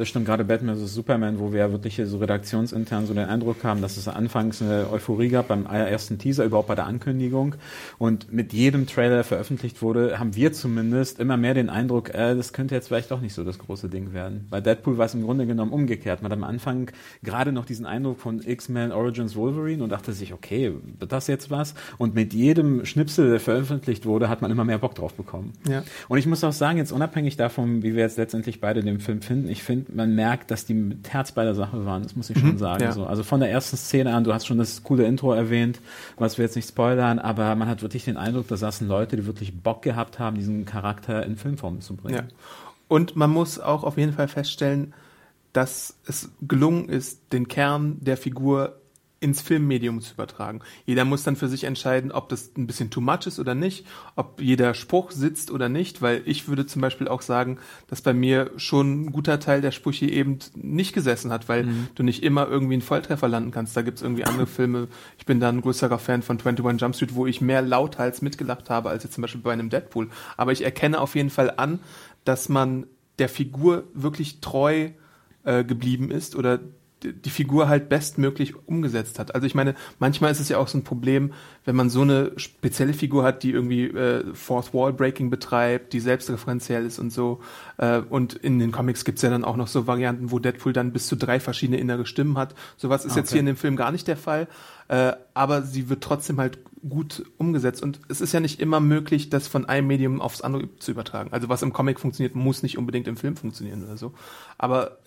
[0.00, 0.94] Das stimmt, gerade Batman vs.
[0.94, 4.90] Superman, wo wir ja wirklich so redaktionsintern so den Eindruck haben, dass es anfangs eine
[4.90, 7.56] Euphorie gab beim ersten Teaser, überhaupt bei der Ankündigung.
[7.98, 12.34] Und mit jedem Trailer, der veröffentlicht wurde, haben wir zumindest immer mehr den Eindruck, äh,
[12.34, 14.46] das könnte jetzt vielleicht doch nicht so das große Ding werden.
[14.48, 16.22] Bei Deadpool war es im Grunde genommen umgekehrt.
[16.22, 16.90] Man hat am Anfang
[17.22, 21.50] gerade noch diesen Eindruck von X-Men Origins Wolverine und dachte sich, okay, wird das jetzt
[21.50, 21.74] was?
[21.98, 25.52] Und mit jedem Schnipsel, der veröffentlicht wurde, hat man immer mehr Bock drauf bekommen.
[25.68, 25.82] Ja.
[26.08, 29.20] Und ich muss auch sagen, jetzt unabhängig davon, wie wir jetzt letztendlich beide den Film
[29.20, 32.02] finden, ich finde, man merkt, dass die mit Herz bei der Sache waren.
[32.02, 32.82] Das muss ich schon mhm, sagen.
[32.82, 32.92] Ja.
[32.92, 33.06] So.
[33.06, 35.80] Also von der ersten Szene an, du hast schon das coole Intro erwähnt,
[36.16, 39.26] was wir jetzt nicht spoilern, aber man hat wirklich den Eindruck, da saßen Leute, die
[39.26, 42.14] wirklich Bock gehabt haben, diesen Charakter in Filmform zu bringen.
[42.16, 42.24] Ja.
[42.88, 44.94] Und man muss auch auf jeden Fall feststellen,
[45.52, 48.76] dass es gelungen ist, den Kern der Figur
[49.22, 50.60] ins Filmmedium zu übertragen.
[50.86, 53.86] Jeder muss dann für sich entscheiden, ob das ein bisschen too much ist oder nicht,
[54.16, 58.14] ob jeder Spruch sitzt oder nicht, weil ich würde zum Beispiel auch sagen, dass bei
[58.14, 61.88] mir schon ein guter Teil der Sprüche eben nicht gesessen hat, weil mhm.
[61.94, 63.76] du nicht immer irgendwie einen Volltreffer landen kannst.
[63.76, 64.88] Da gibt's irgendwie andere Filme.
[65.18, 68.70] Ich bin da ein größerer Fan von 21 Jump Street, wo ich mehr lauthals mitgelacht
[68.70, 70.08] habe, als jetzt zum Beispiel bei einem Deadpool.
[70.38, 71.80] Aber ich erkenne auf jeden Fall an,
[72.24, 72.86] dass man
[73.18, 74.90] der Figur wirklich treu
[75.44, 76.60] äh, geblieben ist oder
[77.02, 79.34] die Figur halt bestmöglich umgesetzt hat.
[79.34, 81.32] Also ich meine, manchmal ist es ja auch so ein Problem,
[81.64, 86.00] wenn man so eine spezielle Figur hat, die irgendwie äh, Fourth Wall Breaking betreibt, die
[86.00, 87.40] selbstreferenziell ist und so.
[87.78, 90.92] Äh, und in den Comics gibt's ja dann auch noch so Varianten, wo Deadpool dann
[90.92, 92.54] bis zu drei verschiedene innere Stimmen hat.
[92.76, 93.20] Sowas ist okay.
[93.20, 94.46] jetzt hier in dem Film gar nicht der Fall.
[94.88, 96.58] Äh, aber sie wird trotzdem halt
[96.88, 97.82] gut umgesetzt.
[97.82, 101.32] Und es ist ja nicht immer möglich, das von einem Medium aufs andere zu übertragen.
[101.32, 104.14] Also was im Comic funktioniert, muss nicht unbedingt im Film funktionieren oder so.
[104.58, 104.98] Aber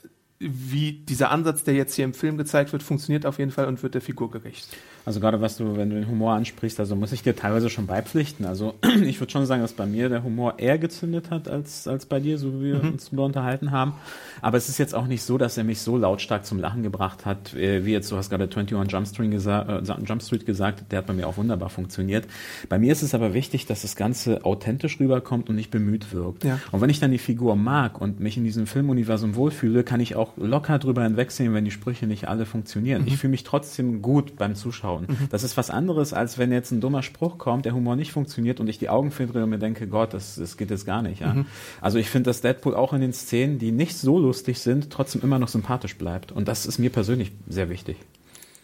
[0.44, 3.82] wie dieser Ansatz, der jetzt hier im Film gezeigt wird, funktioniert auf jeden Fall und
[3.84, 4.68] wird der Figur gerecht.
[5.06, 7.88] Also gerade was du, wenn du den Humor ansprichst, also muss ich dir teilweise schon
[7.88, 8.46] beipflichten.
[8.46, 12.06] Also ich würde schon sagen, dass bei mir der Humor eher gezündet hat als, als
[12.06, 12.94] bei dir, so wie wir mhm.
[12.94, 13.94] uns darüber unterhalten haben.
[14.42, 17.26] Aber es ist jetzt auch nicht so, dass er mich so lautstark zum Lachen gebracht
[17.26, 20.92] hat, äh, wie jetzt, du hast gerade 21 Jump Street, gesa äh, Jump Street gesagt,
[20.92, 22.26] der hat bei mir auch wunderbar funktioniert.
[22.70, 26.46] Bei mir ist es aber wichtig, dass das Ganze authentisch rüberkommt und nicht bemüht wirkt.
[26.46, 26.60] Ja.
[26.72, 30.16] Und wenn ich dann die Figur mag und mich in diesem Filmuniversum wohlfühle, kann ich
[30.16, 33.02] auch locker drüber hinwegsehen, wenn die Sprüche nicht alle funktionieren.
[33.02, 33.08] Mhm.
[33.08, 35.06] Ich fühle mich trotzdem gut beim Zuschauen.
[35.08, 35.28] Mhm.
[35.30, 38.60] Das ist was anderes, als wenn jetzt ein dummer Spruch kommt, der Humor nicht funktioniert
[38.60, 41.22] und ich die Augen verdrehe und mir denke, Gott, das, das geht jetzt gar nicht.
[41.22, 41.34] Ja?
[41.34, 41.46] Mhm.
[41.82, 45.22] Also ich finde, dass Deadpool auch in den Szenen, die nicht so lustig sind, trotzdem
[45.22, 46.32] immer noch sympathisch bleibt.
[46.32, 47.98] Und das ist mir persönlich sehr wichtig.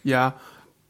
[0.04, 0.34] Ja,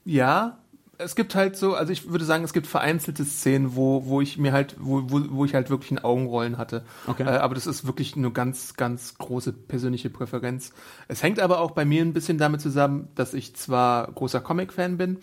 [0.05, 0.59] ja,
[1.03, 4.39] es gibt halt so, also ich würde sagen, es gibt vereinzelte Szenen, wo, wo ich
[4.39, 6.85] mir halt, wo, wo, wo ich halt wirklich ein Augenrollen hatte.
[7.07, 7.25] Okay.
[7.25, 10.73] Äh, aber das ist wirklich eine ganz, ganz große persönliche Präferenz.
[11.09, 14.97] Es hängt aber auch bei mir ein bisschen damit zusammen, dass ich zwar großer Comic-Fan
[14.97, 15.19] bin,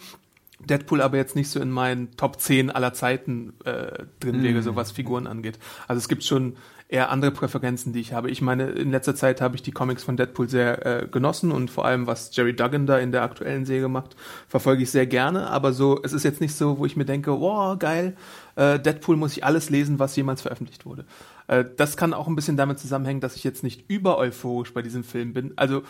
[0.60, 4.64] Deadpool aber jetzt nicht so in meinen Top 10 aller Zeiten äh, drin lege, mm.
[4.64, 5.60] so was Figuren angeht.
[5.88, 6.58] Also es gibt schon
[6.90, 8.30] eher andere Präferenzen, die ich habe.
[8.30, 11.70] Ich meine, in letzter Zeit habe ich die Comics von Deadpool sehr äh, genossen und
[11.70, 14.16] vor allem, was Jerry Duggan da in der aktuellen Serie macht,
[14.48, 15.48] verfolge ich sehr gerne.
[15.50, 18.16] Aber so, es ist jetzt nicht so, wo ich mir denke, wow, geil,
[18.56, 21.06] äh, Deadpool muss ich alles lesen, was jemals veröffentlicht wurde.
[21.48, 24.82] Äh, das kann auch ein bisschen damit zusammenhängen, dass ich jetzt nicht über euphorisch bei
[24.82, 25.54] diesem Film bin.
[25.58, 25.84] Also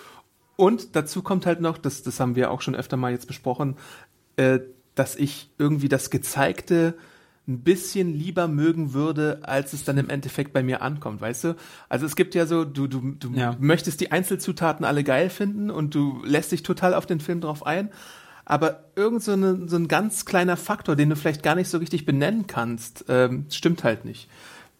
[0.55, 3.77] und dazu kommt halt noch, das, das haben wir auch schon öfter mal jetzt besprochen,
[4.35, 4.59] äh,
[4.95, 6.95] dass ich irgendwie das Gezeigte
[7.47, 11.55] ein bisschen lieber mögen würde, als es dann im Endeffekt bei mir ankommt, weißt du?
[11.87, 13.55] Also es gibt ja so, du, du, du ja.
[13.59, 17.65] möchtest die Einzelzutaten alle geil finden und du lässt dich total auf den Film drauf
[17.65, 17.89] ein,
[18.43, 21.77] aber irgend so, eine, so ein ganz kleiner Faktor, den du vielleicht gar nicht so
[21.77, 24.29] richtig benennen kannst, ähm, stimmt halt nicht.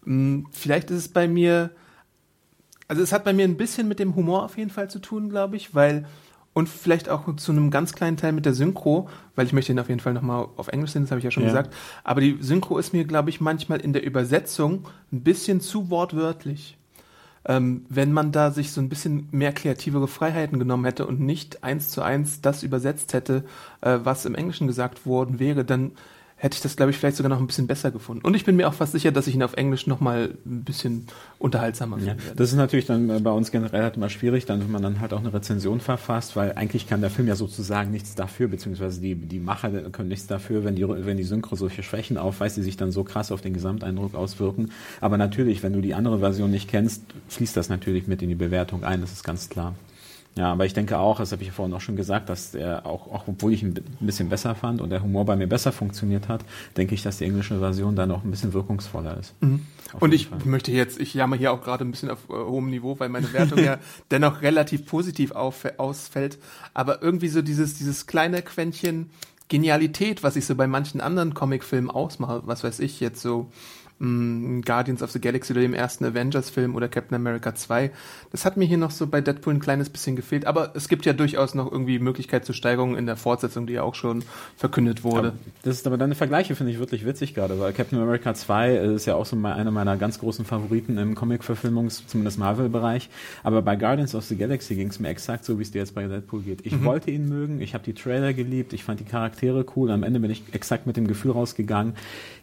[0.04, 1.72] Hm, vielleicht ist es bei mir,
[2.90, 5.30] also es hat bei mir ein bisschen mit dem Humor auf jeden Fall zu tun,
[5.30, 6.06] glaube ich, weil
[6.58, 9.78] und vielleicht auch zu einem ganz kleinen Teil mit der Synchro, weil ich möchte ihn
[9.78, 11.50] auf jeden Fall nochmal auf Englisch sehen, das habe ich ja schon ja.
[11.50, 11.72] gesagt.
[12.04, 16.76] Aber die Synchro ist mir, glaube ich, manchmal in der Übersetzung ein bisschen zu wortwörtlich.
[17.46, 21.64] Ähm, wenn man da sich so ein bisschen mehr kreativere Freiheiten genommen hätte und nicht
[21.64, 23.44] eins zu eins das übersetzt hätte,
[23.82, 25.92] äh, was im Englischen gesagt worden wäre, dann
[26.40, 28.24] hätte ich das, glaube ich, vielleicht sogar noch ein bisschen besser gefunden.
[28.24, 30.64] Und ich bin mir auch fast sicher, dass ich ihn auf Englisch noch mal ein
[30.64, 31.08] bisschen
[31.40, 32.36] unterhaltsamer ja, finde.
[32.36, 35.14] Das ist natürlich dann bei uns generell halt immer schwierig, dann, wenn man dann halt
[35.14, 39.16] auch eine Rezension verfasst, weil eigentlich kann der Film ja sozusagen nichts dafür, beziehungsweise die,
[39.16, 42.78] die Macher können nichts dafür, wenn die, wenn die Synchro solche Schwächen aufweist, die sich
[42.78, 44.70] dann so krass auf den Gesamteindruck auswirken.
[45.02, 48.36] Aber natürlich, wenn du die andere Version nicht kennst, fließt das natürlich mit in die
[48.36, 49.74] Bewertung ein, das ist ganz klar.
[50.38, 53.12] Ja, aber ich denke auch, das habe ich vorhin auch schon gesagt, dass der auch,
[53.12, 56.28] auch obwohl ich ihn ein bisschen besser fand und der Humor bei mir besser funktioniert
[56.28, 56.46] hat,
[56.78, 59.34] denke ich, dass die englische Version dann auch ein bisschen wirkungsvoller ist.
[59.42, 59.66] Mhm.
[60.00, 60.40] Und ich Fall.
[60.46, 63.34] möchte jetzt, ich jammer hier auch gerade ein bisschen auf äh, hohem Niveau, weil meine
[63.34, 63.80] Wertung ja
[64.12, 66.38] dennoch relativ positiv auf, ausfällt.
[66.76, 69.10] Aber irgendwie so dieses, dieses kleine Quäntchen
[69.50, 73.50] Genialität, was ich so bei manchen anderen Comicfilmen ausmache, was weiß ich jetzt so,
[74.00, 77.92] mh, Guardians of the Galaxy oder dem ersten Avengers-Film oder Captain America 2.
[78.32, 81.06] Das hat mir hier noch so bei Deadpool ein kleines bisschen gefehlt, aber es gibt
[81.06, 84.24] ja durchaus noch irgendwie Möglichkeit zur Steigerung in der Fortsetzung, die ja auch schon
[84.56, 85.34] verkündet wurde.
[85.64, 89.06] Das ist aber deine Vergleiche finde ich wirklich witzig gerade, weil Captain America 2 ist
[89.06, 93.10] ja auch so mal einer meiner ganz großen Favoriten im Comic-Verfilmungs-, zumindest Marvel-Bereich.
[93.44, 95.96] Aber bei Guardians of the Galaxy ging es mir exakt so, wie es dir jetzt
[95.96, 96.66] bei Deadpool geht.
[96.66, 96.86] Ich mhm.
[96.86, 99.92] wollte ihn mögen, ich habe die Trailer geliebt, ich fand die Charaktere cool.
[99.92, 101.94] Am Ende bin ich exakt mit dem Gefühl rausgegangen,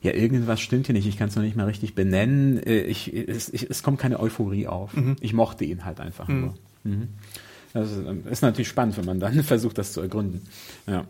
[0.03, 2.59] ja, irgendwas stimmt hier nicht, ich kann es noch nicht mehr richtig benennen.
[2.59, 4.95] Äh, ich, es, ich, es kommt keine Euphorie auf.
[4.95, 5.17] Mhm.
[5.21, 6.41] Ich mochte ihn halt einfach mhm.
[6.41, 6.55] nur.
[6.85, 7.09] Mhm.
[7.73, 10.43] Das ist, ist natürlich spannend, wenn man dann versucht, das zu ergründen.
[10.87, 11.05] Ja.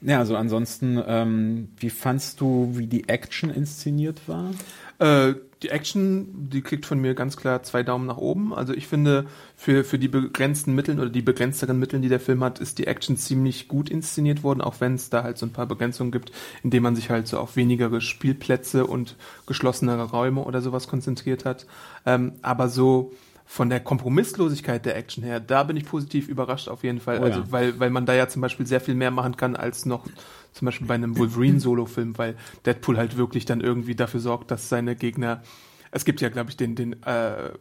[0.00, 4.50] Ja, also ansonsten, ähm, wie fandst du, wie die Action inszeniert war?
[4.98, 8.54] Äh, die Action, die kriegt von mir ganz klar zwei Daumen nach oben.
[8.54, 9.26] Also ich finde,
[9.56, 12.86] für, für die begrenzten Mittel oder die begrenzteren Mittel, die der Film hat, ist die
[12.86, 16.32] Action ziemlich gut inszeniert worden, auch wenn es da halt so ein paar Begrenzungen gibt,
[16.62, 21.66] indem man sich halt so auf wenigere Spielplätze und geschlossenere Räume oder sowas konzentriert hat.
[22.04, 23.12] Ähm, aber so
[23.44, 27.20] von der Kompromisslosigkeit der Action her, da bin ich positiv überrascht auf jeden Fall.
[27.20, 27.46] Oh, also, ja.
[27.50, 30.06] weil, weil man da ja zum Beispiel sehr viel mehr machen kann als noch
[30.52, 34.96] zum Beispiel bei einem Wolverine-Solo-Film, weil Deadpool halt wirklich dann irgendwie dafür sorgt, dass seine
[34.96, 35.42] Gegner
[35.94, 37.52] es gibt ja, glaube ich, den, den äh,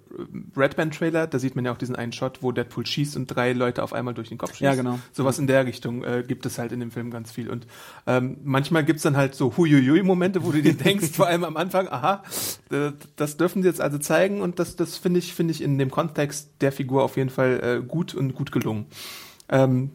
[0.57, 3.53] Red Band-Trailer, da sieht man ja auch diesen einen Shot, wo Deadpool schießt und drei
[3.53, 4.61] Leute auf einmal durch den Kopf schießt.
[4.61, 4.97] Ja, genau.
[5.11, 7.47] Sowas in der Richtung äh, gibt es halt in dem Film ganz viel.
[7.47, 7.67] Und
[8.07, 11.87] ähm, manchmal gibt's dann halt so Huiuiui-Momente, wo du dir denkst, vor allem am Anfang,
[11.87, 12.23] aha,
[13.15, 15.91] das dürfen sie jetzt also zeigen und das, das finde ich, finde ich in dem
[15.91, 18.87] Kontext der Figur auf jeden Fall äh, gut und gut gelungen.
[19.47, 19.91] Ähm,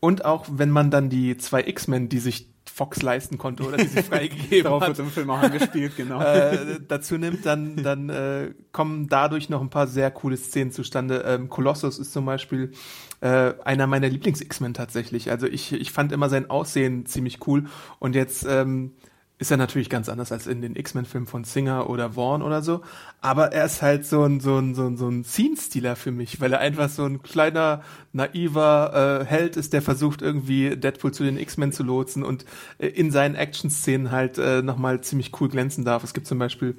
[0.00, 3.86] und auch wenn man dann die zwei X-Men, die sich Fox leisten konnte oder die
[3.86, 4.88] sie freigegeben Darauf hat.
[4.88, 6.20] wird im Film auch angespielt, genau.
[6.22, 11.24] Äh, dazu nimmt, dann, dann äh, kommen dadurch noch ein paar sehr coole Szenen zustande.
[11.26, 12.72] Ähm, Colossus ist zum Beispiel
[13.20, 15.30] äh, einer meiner Lieblings-X-Men tatsächlich.
[15.30, 17.64] Also ich, ich fand immer sein Aussehen ziemlich cool
[17.98, 18.92] und jetzt ähm,
[19.40, 22.82] ist er natürlich ganz anders als in den X-Men-Filmen von Singer oder Vaughn oder so.
[23.22, 26.42] Aber er ist halt so ein, so ein, so ein, so ein Scene-Stealer für mich,
[26.42, 31.24] weil er einfach so ein kleiner, naiver äh, Held ist, der versucht irgendwie Deadpool zu
[31.24, 32.44] den X-Men zu lotsen und
[32.78, 36.04] äh, in seinen Action-Szenen halt äh, nochmal ziemlich cool glänzen darf.
[36.04, 36.76] Es gibt zum Beispiel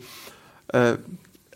[0.67, 0.97] äh,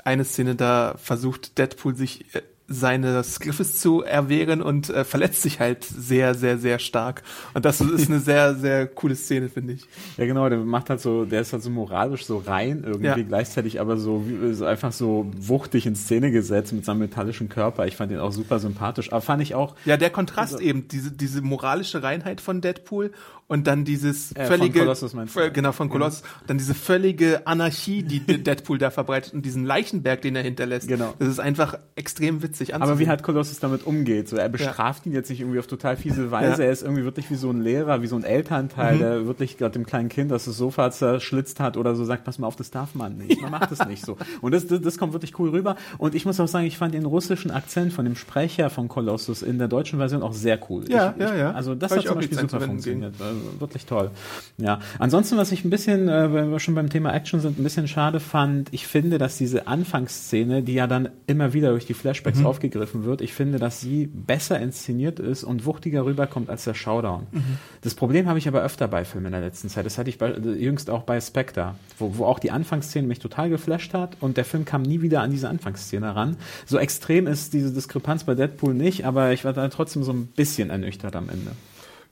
[0.04, 5.60] eine Szene, da versucht Deadpool sich äh, seines Griffes zu erwehren und äh, verletzt sich
[5.60, 7.22] halt sehr, sehr, sehr stark.
[7.54, 9.86] Und das ist eine sehr, sehr coole Szene, finde ich.
[10.18, 13.16] Ja, genau, der macht halt so, der ist halt so moralisch so rein irgendwie, ja.
[13.16, 17.86] gleichzeitig aber so, so einfach so wuchtig in Szene gesetzt mit seinem metallischen Körper.
[17.86, 19.12] Ich fand ihn auch super sympathisch.
[19.12, 19.76] Aber fand ich auch.
[19.86, 23.12] Ja, der Kontrast also, eben, diese, diese moralische Reinheit von Deadpool
[23.48, 24.80] und dann dieses äh, völlige.
[24.80, 25.52] Von Colossus meinst du?
[25.52, 26.22] Genau, von Colossus.
[26.22, 26.28] Ja.
[26.48, 30.88] Dann diese völlige Anarchie, die Deadpool da verbreitet und diesen Leichenberg, den er hinterlässt.
[30.88, 31.14] Genau.
[31.20, 32.92] Das ist einfach extrem witzig anzusehen.
[32.92, 34.30] Aber wie halt Colossus damit umgeht.
[34.30, 35.12] So, er bestraft ja.
[35.12, 36.64] ihn jetzt nicht irgendwie auf total fiese Weise.
[36.64, 36.68] Ja.
[36.68, 39.00] Er ist irgendwie wirklich wie so ein Lehrer, wie so ein Elternteil, mhm.
[39.00, 42.48] der wirklich gerade dem kleinen Kind das Sofa zerschlitzt hat oder so sagt, pass mal
[42.48, 43.42] auf, das darf man nicht.
[43.42, 44.18] Man macht das nicht so.
[44.42, 45.76] Und das, das, das kommt wirklich cool rüber.
[46.00, 49.44] Und ich muss auch sagen, ich fand den russischen Akzent von dem Sprecher von Colossus
[49.44, 50.90] in der deutschen Version auch sehr cool.
[50.90, 51.52] Ja, ich, ja, ja.
[51.52, 53.14] Also das hat zum Beispiel super funktioniert.
[53.36, 54.12] Also wirklich toll.
[54.58, 54.80] Ja.
[55.00, 57.88] Ansonsten, was ich ein bisschen, äh, wenn wir schon beim Thema Action sind, ein bisschen
[57.88, 62.40] schade fand, ich finde, dass diese Anfangsszene, die ja dann immer wieder durch die Flashbacks
[62.40, 62.46] mhm.
[62.46, 67.28] aufgegriffen wird, ich finde, dass sie besser inszeniert ist und wuchtiger rüberkommt als der Showdown.
[67.32, 67.44] Mhm.
[67.82, 69.86] Das Problem habe ich aber öfter bei Filmen in der letzten Zeit.
[69.86, 73.50] Das hatte ich bei, jüngst auch bei Spectre, wo, wo auch die Anfangsszene mich total
[73.50, 76.38] geflasht hat und der Film kam nie wieder an diese Anfangsszene ran.
[76.66, 80.28] So extrem ist diese Diskrepanz bei Deadpool nicht, aber ich war da trotzdem so ein
[80.28, 81.52] bisschen ernüchtert am Ende.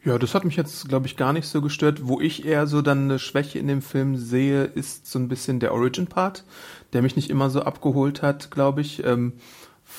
[0.05, 2.07] Ja, das hat mich jetzt, glaube ich, gar nicht so gestört.
[2.07, 5.61] Wo ich eher so dann eine Schwäche in dem Film sehe, ist so ein bisschen
[5.61, 6.43] der Origin-Part,
[6.91, 9.05] der mich nicht immer so abgeholt hat, glaube ich.
[9.05, 9.33] Ähm,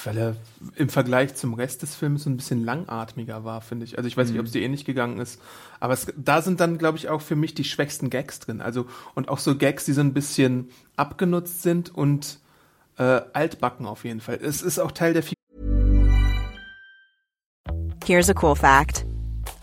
[0.04, 0.36] weil er
[0.76, 3.96] im Vergleich zum Rest des Films so ein bisschen langatmiger war, finde ich.
[3.96, 4.58] Also ich weiß nicht, ob es mhm.
[4.58, 5.40] dir ähnlich gegangen ist,
[5.80, 8.60] aber es, da sind dann, glaube ich, auch für mich die schwächsten Gags drin.
[8.60, 12.40] Also und auch so Gags, die so ein bisschen abgenutzt sind und
[12.98, 14.38] äh, altbacken auf jeden Fall.
[14.42, 15.22] Es ist auch Teil der.
[15.22, 15.34] Figur.
[18.04, 19.06] Here's a cool fact: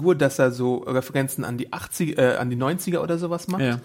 [0.00, 3.62] Nur, dass er so Referenzen an die 80 äh, an die 90er oder sowas macht.
[3.62, 3.80] Ja.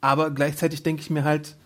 [0.00, 1.56] Aber gleichzeitig denke ich mir halt,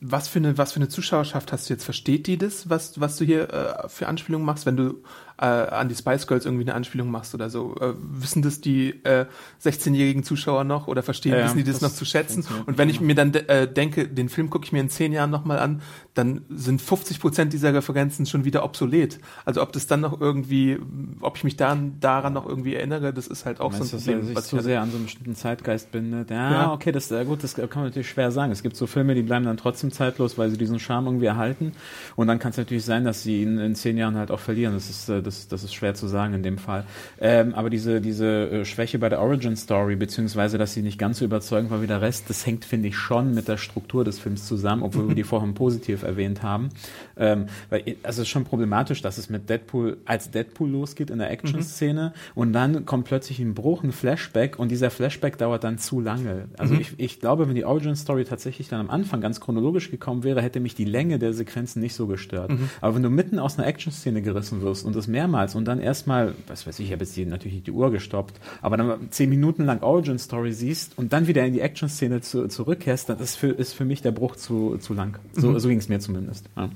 [0.00, 1.84] was für eine, was für eine Zuschauerschaft hast du jetzt?
[1.84, 5.02] Versteht die das, was, was du hier äh, für Anspielungen machst, wenn du
[5.40, 7.74] äh, an die Spice Girls irgendwie eine Anspielung machst oder so?
[7.80, 9.24] Äh, wissen das die äh,
[9.64, 12.44] 16-jährigen Zuschauer noch oder verstehen, Ja, wissen die das, das noch zu schätzen?
[12.66, 15.12] Und wenn ich mir dann de äh, denke, den Film gucke ich mir in zehn
[15.12, 15.82] Jahren nochmal an,
[16.14, 19.18] dann sind 50 Prozent dieser Referenzen schon wieder obsolet.
[19.44, 20.78] Also ob das dann noch irgendwie,
[21.20, 23.98] ob ich mich dann daran noch irgendwie erinnere, das ist halt auch Meinst so ein
[23.98, 24.34] dass Problem.
[24.36, 24.64] was ich zu hatte.
[24.66, 26.30] sehr an so einem bestimmten Zeitgeist bindet?
[26.30, 26.72] Ja, Ja.
[26.72, 28.52] okay, das äh, gut, das kann man natürlich schwer sagen.
[28.52, 31.72] Es gibt so Filme, die bleiben dann trotzdem zeitlos, weil sie diesen Charme irgendwie erhalten.
[32.16, 34.74] Und dann kann es natürlich sein, dass sie ihn in zehn Jahren halt auch verlieren.
[34.74, 36.84] Das ist, äh, das, das ist schwer zu sagen in dem Fall.
[37.20, 41.18] Ähm, aber diese, diese äh, Schwäche bei der Origin Story, beziehungsweise, dass sie nicht ganz
[41.18, 44.18] so überzeugend war wie der Rest, das hängt, finde ich, schon mit der Struktur des
[44.18, 46.70] Films zusammen, obwohl wir die vorhin positiv erwähnt haben.
[47.16, 51.18] Ähm, weil, also es ist schon problematisch, dass es mit Deadpool als Deadpool losgeht in
[51.18, 55.78] der Action-Szene und dann kommt plötzlich ein Bruch, ein Flashback und dieser Flashback dauert dann
[55.78, 56.48] zu lange.
[56.58, 60.42] Also ich, ich glaube, wenn die Origin-Story tatsächlich dann am Anfang ganz chronologisch gekommen wäre,
[60.42, 62.50] hätte mich die Länge der Sequenzen nicht so gestört.
[62.80, 66.34] Aber wenn du mitten aus einer Action-Szene gerissen wirst und das mehrmals und dann erstmal,
[66.46, 69.28] was weiß ich, ich habe jetzt die, natürlich nicht die Uhr gestoppt, aber dann zehn
[69.28, 73.48] Minuten lang Origin-Story siehst und dann wieder in die Action-Szene zu, zurückkehrst, dann ist für,
[73.48, 75.18] ist für mich der Bruch zu, zu lang.
[75.32, 76.46] So, so ging es mir zumindest.
[76.56, 76.70] Ja.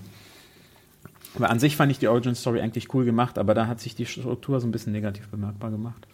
[1.35, 3.94] Aber an sich fand ich die Origin Story eigentlich cool gemacht, aber da hat sich
[3.94, 6.07] die Struktur so ein bisschen negativ bemerkbar gemacht.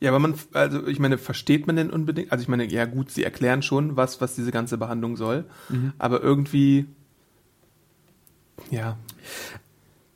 [0.00, 2.30] Ja, aber man, also ich meine, versteht man denn unbedingt?
[2.30, 5.44] Also ich meine, ja gut, sie erklären schon, was, was diese ganze Behandlung soll,
[5.98, 6.86] aber irgendwie,
[8.70, 8.98] ja,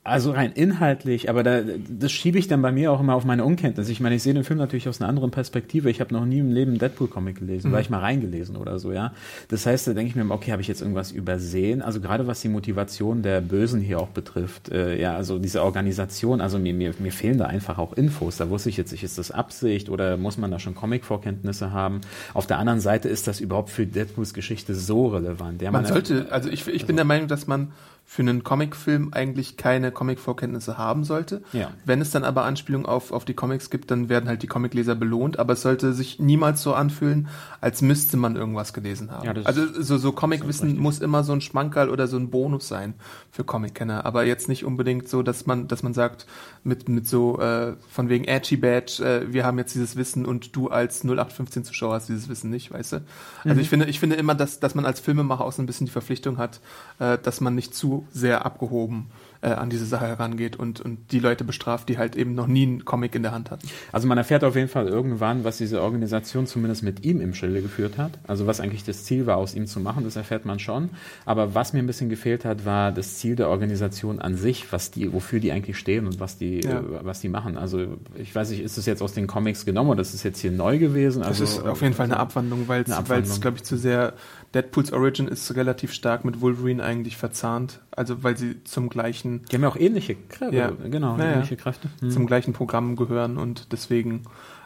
[0.03, 3.45] Also rein inhaltlich, aber da, das schiebe ich dann bei mir auch immer auf meine
[3.45, 3.87] Unkenntnis.
[3.87, 5.91] Ich meine, ich sehe den Film natürlich aus einer anderen Perspektive.
[5.91, 7.73] Ich habe noch nie im Leben Deadpool-Comic gelesen, Mhm.
[7.73, 9.13] war ich mal reingelesen oder so, ja.
[9.49, 11.83] Das heißt, da denke ich mir, immer, okay, habe ich jetzt irgendwas übersehen?
[11.83, 16.41] Also gerade was die Motivation der Bösen hier auch betrifft, äh, ja, also diese Organisation,
[16.41, 18.37] also mir, mir, mir fehlen da einfach auch Infos.
[18.37, 22.01] Da wusste ich jetzt nicht, ist das Absicht oder muss man da schon Comic-Vorkenntnisse haben?
[22.33, 25.61] Auf der anderen Seite ist das überhaupt für Deadpools Geschichte so relevant.
[25.61, 27.71] Ja, man sollte, also ich, ich bin der Meinung, dass man
[28.11, 31.43] für einen Comicfilm eigentlich keine Comic-Vorkenntnisse haben sollte.
[31.53, 31.71] Ja.
[31.85, 34.95] Wenn es dann aber Anspielungen auf, auf die Comics gibt, dann werden halt die Comicleser
[34.95, 37.29] belohnt, aber es sollte sich niemals so anfühlen,
[37.61, 39.25] als müsste man irgendwas gelesen haben.
[39.25, 42.95] Ja, also so, so Comicwissen muss immer so ein Schmankerl oder so ein Bonus sein
[43.31, 46.25] für Comic-Kenner, aber jetzt nicht unbedingt so, dass man, dass man sagt,
[46.65, 50.53] mit, mit so äh, von wegen Edgy Badge, äh, wir haben jetzt dieses Wissen und
[50.53, 53.05] du als 0815 Zuschauer hast dieses Wissen nicht, weißt du?
[53.45, 55.85] Also ich finde, ich finde immer, dass, dass man als Filmemacher auch so ein bisschen
[55.85, 56.59] die Verpflichtung hat,
[56.99, 59.07] äh, dass man nicht zu sehr abgehoben
[59.41, 62.63] äh, an diese Sache herangeht und, und die Leute bestraft, die halt eben noch nie
[62.63, 63.67] einen Comic in der Hand hatten.
[63.91, 67.61] Also man erfährt auf jeden Fall irgendwann, was diese Organisation zumindest mit ihm im Schilde
[67.61, 68.11] geführt hat.
[68.27, 70.91] Also was eigentlich das Ziel war, aus ihm zu machen, das erfährt man schon.
[71.25, 74.91] Aber was mir ein bisschen gefehlt hat, war das Ziel der Organisation an sich, was
[74.91, 76.79] die, wofür die eigentlich stehen und was die, Ja.
[76.79, 77.57] äh, was die machen.
[77.57, 80.39] Also ich weiß nicht, ist das jetzt aus den Comics genommen oder ist es jetzt
[80.39, 81.19] hier neu gewesen?
[81.19, 84.13] Das Also, ist auf jeden Fall eine Abwandlung, weil es, glaube ich, zu sehr
[84.53, 87.79] Deadpools Origin ist relativ stark mit Wolverine eigentlich verzahnt.
[87.91, 90.71] Also weil sie zum gleichen, Die haben ja auch ähnliche Kräfte, Ja.
[90.71, 91.31] genau, Ja, ja.
[91.33, 91.89] ähnliche Kräfte.
[92.01, 92.11] Hm.
[92.11, 94.23] zum gleichen Programm gehören und deswegen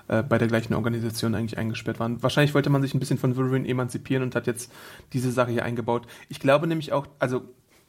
[0.08, 2.22] äh, bei der gleichen Organisation eigentlich eingesperrt waren.
[2.24, 4.72] Wahrscheinlich wollte man sich ein bisschen von Wolverine emanzipieren und hat jetzt
[5.14, 6.08] diese Sache hier eingebaut.
[6.30, 7.42] Ich glaube nämlich auch, also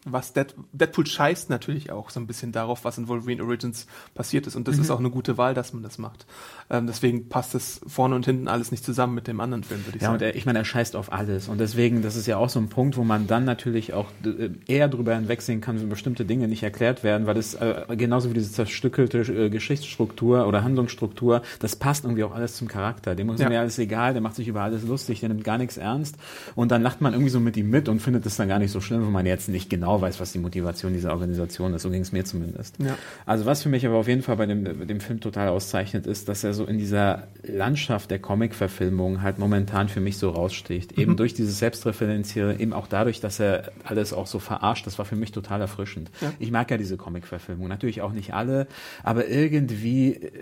[0.09, 4.47] was Dead, Deadpool scheißt natürlich auch so ein bisschen darauf, was in Wolverine Origins passiert
[4.47, 4.55] ist.
[4.55, 6.27] Und das ist auch eine gute Wahl, dass man das macht.
[6.69, 9.97] Ähm, deswegen passt es vorne und hinten alles nicht zusammen mit dem anderen Film, würde
[9.97, 10.15] ich Ja, sagen.
[10.19, 11.49] und er, ich meine, er scheißt auf alles.
[11.49, 14.51] Und deswegen, das ist ja auch so ein Punkt, wo man dann natürlich auch äh,
[14.67, 18.35] eher drüber hinwegsehen kann, wenn bestimmte Dinge nicht erklärt werden, weil das äh, genauso wie
[18.35, 23.15] diese zerstückelte äh, Geschichtsstruktur oder Handlungsstruktur, das passt irgendwie auch alles zum Charakter.
[23.15, 23.49] Dem ist Ja.
[23.49, 26.17] mir alles egal, der macht sich über alles lustig, der nimmt gar nichts ernst.
[26.55, 28.73] Und dann lacht man irgendwie so mit ihm mit und findet es dann gar nicht
[28.73, 31.83] so schlimm, wenn man jetzt nicht genau weiß, was die Motivation dieser Organisation ist.
[31.83, 32.77] So ging es mir zumindest.
[32.79, 32.97] Ja.
[33.25, 36.07] Also was für mich aber auf jeden Fall bei dem, bei dem Film total auszeichnet,
[36.07, 40.99] ist, dass er so in dieser Landschaft der Comic-Verfilmung halt momentan für mich so raussticht.
[40.99, 45.05] Eben durch dieses Selbstreferenzieren, eben auch dadurch, dass er alles auch so verarscht, das war
[45.05, 46.11] für mich total erfrischend.
[46.21, 46.33] Ja.
[46.41, 48.67] Ich mag ja diese Comic-Verfilmung, natürlich auch nicht alle,
[49.05, 50.33] aber irgendwie...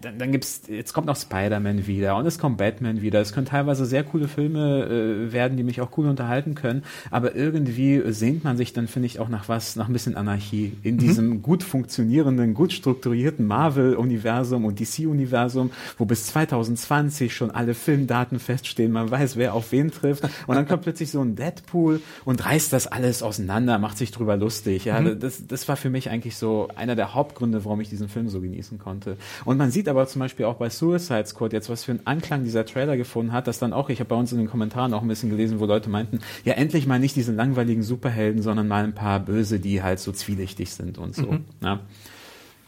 [0.00, 3.20] Dann, dann gibt's, jetzt kommt noch Spider-Man wieder und es kommt Batman wieder.
[3.20, 7.34] Es können teilweise sehr coole Filme äh, werden, die mich auch cool unterhalten können, aber
[7.34, 10.98] irgendwie sehnt man sich dann, finde ich, auch nach was, nach ein bisschen Anarchie in
[10.98, 11.42] diesem mhm.
[11.42, 19.10] gut funktionierenden, gut strukturierten Marvel-Universum und DC-Universum, wo bis 2020 schon alle Filmdaten feststehen, man
[19.10, 22.86] weiß, wer auf wen trifft und dann kommt plötzlich so ein Deadpool und reißt das
[22.86, 24.84] alles auseinander, macht sich drüber lustig.
[24.84, 25.18] Ja, mhm.
[25.18, 28.40] das, das war für mich eigentlich so einer der Hauptgründe, warum ich diesen Film so
[28.40, 29.16] genießen konnte.
[29.44, 32.44] Und man sieht aber zum Beispiel auch bei Suicide Squad jetzt, was für einen Anklang
[32.44, 35.02] dieser Trailer gefunden hat, dass dann auch, ich habe bei uns in den Kommentaren auch
[35.02, 38.84] ein bisschen gelesen, wo Leute meinten, ja endlich mal nicht diese langweiligen Superhelden, sondern mal
[38.84, 41.32] ein paar Böse, die halt so zwielichtig sind und so.
[41.32, 41.44] Mhm.
[41.62, 41.80] Ja.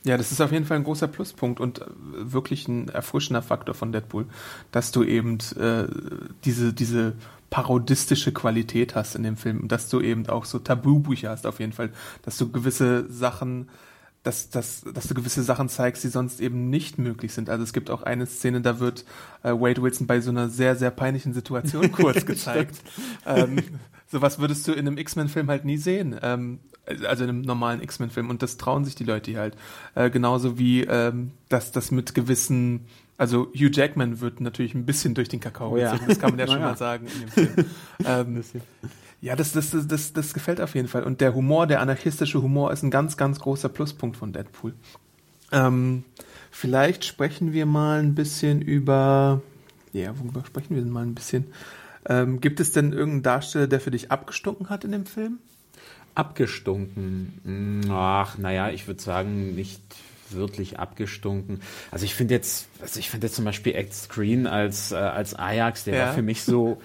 [0.07, 1.85] Ja, das ist auf jeden Fall ein großer Pluspunkt und äh,
[2.15, 4.27] wirklich ein erfrischender Faktor von Deadpool,
[4.71, 5.85] dass du eben äh,
[6.45, 7.15] diese, diese
[7.49, 11.73] parodistische Qualität hast in dem Film, dass du eben auch so Tabubücher hast auf jeden
[11.73, 11.91] Fall,
[12.23, 13.69] dass du gewisse Sachen
[14.25, 17.51] dass, dass, dass du gewisse Sachen zeigst, die sonst eben nicht möglich sind.
[17.51, 19.05] Also es gibt auch eine Szene, da wird
[19.43, 22.83] äh, Wade Wilson bei so einer sehr, sehr peinlichen Situation kurz gezeigt.
[23.27, 23.63] ähm,
[24.11, 26.19] sowas würdest du in einem X-Men-Film halt nie sehen.
[26.23, 26.61] Ähm,
[27.07, 28.31] also in einem normalen X-Men-Film.
[28.31, 29.57] Und das trauen sich die Leute hier halt.
[29.95, 32.87] Äh, genauso wie, ähm, dass das mit gewissen
[33.17, 36.09] also Hugh Jackman wird natürlich ein bisschen durch den Kakao oh, gezogen, ja.
[36.09, 37.67] das kann man ja schon mal sagen in dem Film.
[38.05, 38.45] ähm,
[39.21, 41.05] ja, das, das, das, das, das gefällt auf jeden Fall.
[41.05, 44.75] Und der Humor, der anarchistische Humor ist ein ganz, ganz großer Pluspunkt von Deadpool.
[45.53, 46.05] Ähm,
[46.51, 49.41] vielleicht sprechen wir mal ein bisschen über,
[49.93, 51.47] ja, worüber sprechen wir denn mal ein bisschen?
[52.07, 55.39] Ähm, gibt es denn irgendeinen Darsteller, der für dich abgestunken hat in dem Film?
[56.15, 57.41] Abgestunken?
[57.45, 59.81] Hm, ach, naja, ich würde sagen, nicht
[60.35, 61.61] wirklich abgestunken.
[61.91, 65.35] Also ich finde jetzt, also ich finde jetzt zum Beispiel Act Screen als, äh, als
[65.35, 66.07] Ajax, der ja.
[66.07, 66.81] war für mich so,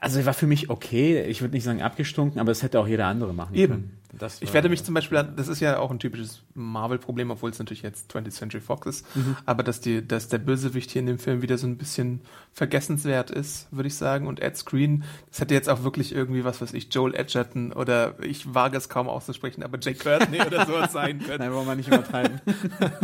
[0.00, 1.22] also er war für mich okay.
[1.24, 3.72] Ich würde nicht sagen abgestunken, aber es hätte auch jeder andere machen Eben.
[3.72, 3.99] können.
[4.20, 7.58] Das ich werde mich zum Beispiel, das ist ja auch ein typisches Marvel-Problem, obwohl es
[7.58, 9.36] natürlich jetzt 20th Century Fox ist, mhm.
[9.46, 12.20] aber dass, die, dass der Bösewicht hier in dem Film wieder so ein bisschen
[12.52, 14.26] vergessenswert ist, würde ich sagen.
[14.26, 18.14] Und Ed Screen, das hätte jetzt auch wirklich irgendwie, was weiß ich, Joel Edgerton oder
[18.22, 21.38] ich wage es kaum auszusprechen, aber Jake Courtney oder sowas sein können.
[21.38, 22.40] Nein, wollen wir nicht übertreiben.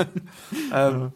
[0.75, 1.13] ähm,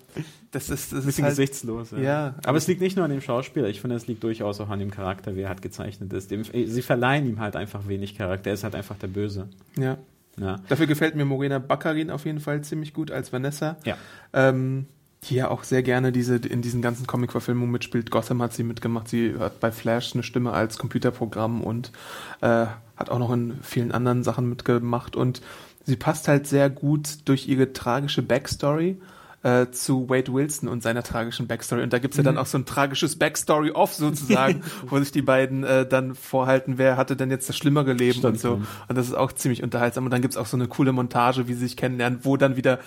[0.52, 1.92] das ist, das ein bisschen halt, gesichtslos.
[1.92, 1.98] Ja.
[1.98, 2.34] ja.
[2.44, 4.80] Aber es liegt nicht nur an dem Schauspieler, ich finde, es liegt durchaus auch an
[4.80, 6.30] dem Charakter, wie er halt gezeichnet ist.
[6.30, 9.48] Dem, sie verleihen ihm halt einfach wenig Charakter, er ist halt einfach der Böse.
[9.78, 9.89] Ja.
[10.38, 10.56] Ja.
[10.68, 13.76] Dafür gefällt mir Morena Baccarin auf jeden Fall ziemlich gut als Vanessa.
[13.84, 13.96] Ja.
[14.32, 14.86] Ähm,
[15.24, 18.10] die ja auch sehr gerne diese, in diesen ganzen Comic-Verfilmungen mitspielt.
[18.10, 19.08] Gotham hat sie mitgemacht.
[19.08, 21.92] Sie hat bei Flash eine Stimme als Computerprogramm und
[22.40, 22.66] äh,
[22.96, 25.16] hat auch noch in vielen anderen Sachen mitgemacht.
[25.16, 25.42] Und
[25.84, 28.98] sie passt halt sehr gut durch ihre tragische Backstory
[29.42, 31.82] äh, zu Wade Wilson und seiner tragischen Backstory.
[31.82, 32.40] Und da gibt's ja dann mhm.
[32.40, 37.16] auch so ein tragisches Backstory-Off sozusagen, wo sich die beiden äh, dann vorhalten, wer hatte
[37.16, 38.52] denn jetzt das schlimmere Leben Stimmt, und so.
[38.88, 40.04] Und das ist auch ziemlich unterhaltsam.
[40.04, 42.80] Und dann gibt's auch so eine coole Montage, wie sie sich kennenlernen, wo dann wieder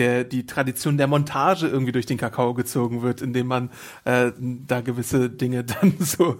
[0.00, 3.70] der die Tradition der Montage irgendwie durch den Kakao gezogen wird, indem man
[4.04, 6.36] äh, da gewisse Dinge dann so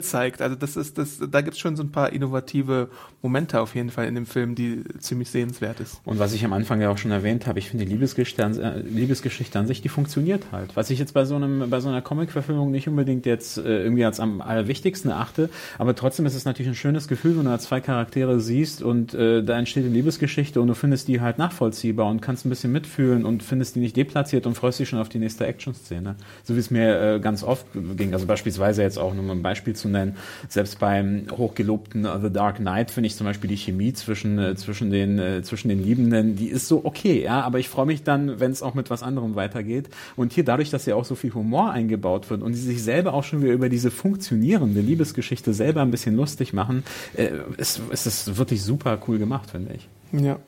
[0.00, 0.40] zeigt.
[0.40, 2.88] Also das ist das, da gibt's schon so ein paar innovative
[3.20, 6.00] Momente auf jeden Fall in dem Film, die ziemlich sehenswert ist.
[6.04, 8.58] Und was ich am Anfang ja auch schon erwähnt habe, ich finde die Liebesgeschichte an,
[8.58, 10.74] äh, Liebesgeschichte an sich, die funktioniert halt.
[10.74, 14.06] Was ich jetzt bei so einem bei so einer Comic-Verfilmung nicht unbedingt jetzt äh, irgendwie
[14.06, 17.58] als am allerwichtigsten achte, aber trotzdem ist es natürlich ein schönes Gefühl, wenn du da
[17.58, 22.08] zwei Charaktere siehst und äh, da entsteht eine Liebesgeschichte und du findest die halt nachvollziehbar
[22.08, 25.00] und kannst ein bisschen mitfühlen fühlen und findest die nicht deplatziert und freust dich schon
[25.00, 26.14] auf die nächste Action-Szene.
[26.44, 28.12] So wie es mir äh, ganz oft ging.
[28.12, 30.16] Also beispielsweise jetzt auch, nur mal ein Beispiel zu nennen,
[30.48, 34.54] selbst beim hochgelobten uh, The Dark Knight finde ich zum Beispiel die Chemie zwischen, äh,
[34.54, 38.04] zwischen, den, äh, zwischen den Liebenden, die ist so okay, ja, aber ich freue mich
[38.04, 39.88] dann, wenn es auch mit was anderem weitergeht.
[40.14, 43.14] Und hier dadurch, dass ja auch so viel Humor eingebaut wird und sie sich selber
[43.14, 46.84] auch schon wieder über diese funktionierende Liebesgeschichte selber ein bisschen lustig machen,
[47.16, 49.88] äh, ist, ist es wirklich super cool gemacht, finde ich.
[50.12, 50.38] Ja.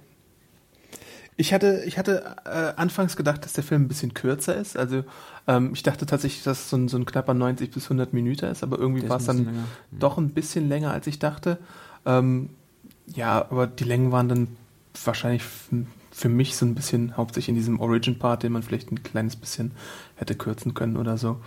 [1.37, 4.77] Ich hatte, ich hatte äh, anfangs gedacht, dass der Film ein bisschen kürzer ist.
[4.77, 5.05] Also
[5.49, 8.47] ähm, ich dachte tatsächlich, dass es so ein, so ein knapper 90 bis 100 Minuten
[8.47, 9.65] ist, aber irgendwie war es dann länger.
[9.91, 11.59] doch ein bisschen länger, als ich dachte.
[12.07, 12.51] Ähm,
[13.07, 14.49] ja, aber die Längen waren dann
[15.05, 15.43] wahrscheinlich
[16.13, 19.73] für mich so ein bisschen hauptsächlich in diesem Origin-Part, den man vielleicht ein kleines bisschen
[20.15, 21.41] hätte kürzen können oder so.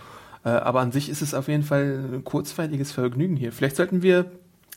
[0.44, 3.52] Äh, aber an sich ist es auf jeden Fall ein kurzweiliges Vergnügen hier.
[3.52, 4.30] Vielleicht sollten wir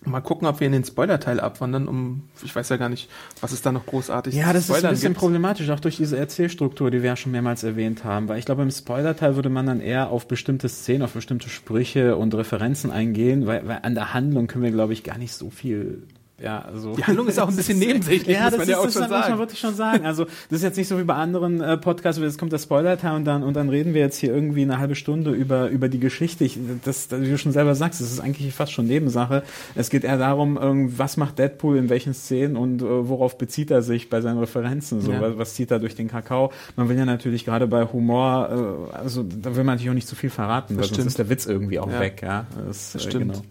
[0.03, 3.07] Mal gucken, ob wir in den Spoiler-Teil abwandern, um, ich weiß ja gar nicht,
[3.39, 5.19] was es da noch großartig Ja, das ist ein bisschen gibt.
[5.19, 8.63] problematisch, auch durch diese Erzählstruktur, die wir ja schon mehrmals erwähnt haben, weil ich glaube,
[8.63, 13.45] im Spoiler-Teil würde man dann eher auf bestimmte Szenen, auf bestimmte Sprüche und Referenzen eingehen,
[13.45, 16.01] weil, weil an der Handlung können wir, glaube ich, gar nicht so viel
[16.41, 16.95] ja, also.
[16.95, 19.15] Die Handlung ist auch ein bisschen nebensächlich, ja, muss man ja auch das schon sagen.
[19.15, 20.05] muss man wirklich schon sagen.
[20.05, 22.59] Also, das ist jetzt nicht so wie bei anderen äh, Podcasts, wo jetzt kommt der
[22.59, 25.89] Spoiler-Teil und dann, und dann reden wir jetzt hier irgendwie eine halbe Stunde über, über
[25.89, 26.43] die Geschichte.
[26.43, 29.43] Ich, das, das, wie du schon selber sagst, das ist eigentlich fast schon Nebensache.
[29.75, 30.57] Es geht eher darum,
[30.97, 35.01] was macht Deadpool in welchen Szenen und äh, worauf bezieht er sich bei seinen Referenzen,
[35.01, 35.21] so, ja.
[35.21, 36.51] was, was, zieht er durch den Kakao.
[36.75, 40.07] Man will ja natürlich gerade bei Humor, äh, also, da will man natürlich auch nicht
[40.07, 40.97] zu viel verraten, das weil stimmt.
[40.97, 41.99] sonst ist der Witz irgendwie auch ja.
[41.99, 42.45] weg, ja.
[42.67, 43.33] Das, das äh, stimmt.
[43.33, 43.43] Genau.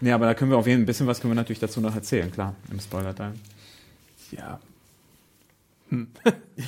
[0.00, 1.80] Nee, aber da können wir auf jeden Fall ein bisschen was können wir natürlich dazu
[1.80, 3.34] noch erzählen, klar, im Spoiler-Teil.
[4.30, 4.60] Ja.
[5.90, 6.08] Hm.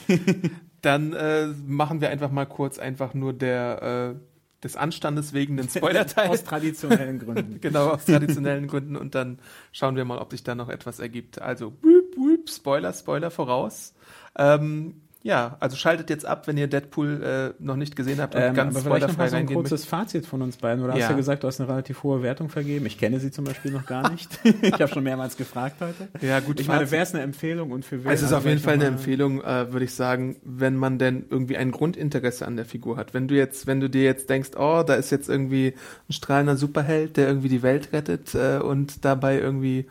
[0.83, 4.21] Dann äh, machen wir einfach mal kurz einfach nur der äh,
[4.63, 6.29] des Anstandes wegen den Spoiler-Teil.
[6.29, 7.61] aus traditionellen Gründen.
[7.61, 8.97] genau, aus traditionellen Gründen.
[8.97, 9.39] Und dann
[9.73, 11.41] schauen wir mal, ob sich da noch etwas ergibt.
[11.41, 13.95] Also, büb, büb, Spoiler, Spoiler voraus.
[14.37, 17.23] Ähm, ja, also schaltet jetzt ab, wenn ihr Deadpool
[17.59, 19.85] äh, noch nicht gesehen habt und Ähm, ganz aber vielleicht noch mal so ein kurzes
[19.85, 20.85] Fazit von uns beiden.
[20.85, 21.09] Oder hast Ja.
[21.09, 22.87] du gesagt, du hast eine relativ hohe Wertung vergeben?
[22.87, 24.39] Ich kenne sie zum Beispiel noch gar nicht.
[24.63, 26.09] ich habe schon mehrmals gefragt heute.
[26.25, 26.93] Ja, gut, Ich meine, Fazit.
[26.93, 28.13] wäre es eine Empfehlung und für wen?
[28.13, 31.57] Es ist auf jeden Fall eine Empfehlung, äh, würde ich sagen, wenn man denn irgendwie
[31.57, 33.13] ein Grundinteresse an der Figur hat.
[33.13, 35.75] Wenn du jetzt, wenn du dir jetzt denkst, oh, da ist jetzt irgendwie
[36.09, 39.87] ein strahlender Superheld, der irgendwie die Welt rettet äh, und dabei irgendwie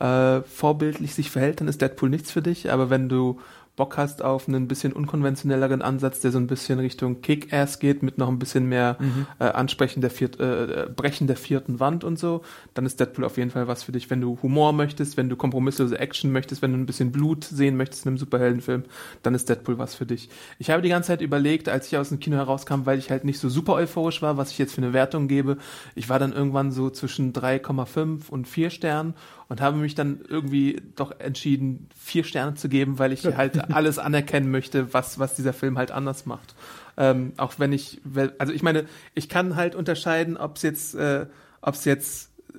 [0.00, 2.70] äh, vorbildlich sich verhält, dann ist Deadpool nichts für dich.
[2.70, 3.40] Aber wenn du
[3.78, 8.18] Bock hast auf einen bisschen unkonventionelleren Ansatz, der so ein bisschen Richtung Kick-Ass geht, mit
[8.18, 8.98] noch ein bisschen mehr
[9.38, 12.42] äh, Ansprechen der viert, äh, Brechen der vierten Wand und so,
[12.74, 14.10] dann ist Deadpool auf jeden Fall was für dich.
[14.10, 17.76] Wenn du Humor möchtest, wenn du kompromisslose Action möchtest, wenn du ein bisschen Blut sehen
[17.76, 18.82] möchtest in einem Superheldenfilm,
[19.22, 20.28] dann ist Deadpool was für dich.
[20.58, 23.24] Ich habe die ganze Zeit überlegt, als ich aus dem Kino herauskam, weil ich halt
[23.24, 25.56] nicht so super euphorisch war, was ich jetzt für eine Wertung gebe.
[25.94, 29.14] Ich war dann irgendwann so zwischen 3,5 und 4 Sternen
[29.48, 33.98] und habe mich dann irgendwie doch entschieden, vier Sterne zu geben, weil ich halt alles
[33.98, 36.54] anerkennen möchte, was, was dieser Film halt anders macht.
[36.96, 38.00] Ähm, auch wenn ich,
[38.38, 41.26] also ich meine, ich kann halt unterscheiden, ob es jetzt, äh,
[41.60, 42.58] ob es jetzt äh,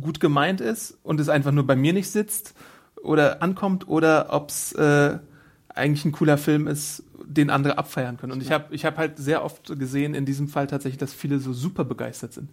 [0.00, 2.54] gut gemeint ist und es einfach nur bei mir nicht sitzt
[3.02, 5.18] oder ankommt oder ob es äh,
[5.68, 8.32] eigentlich ein cooler Film ist, den andere abfeiern können.
[8.32, 11.38] Und ich habe ich hab halt sehr oft gesehen in diesem Fall tatsächlich, dass viele
[11.38, 12.52] so super begeistert sind.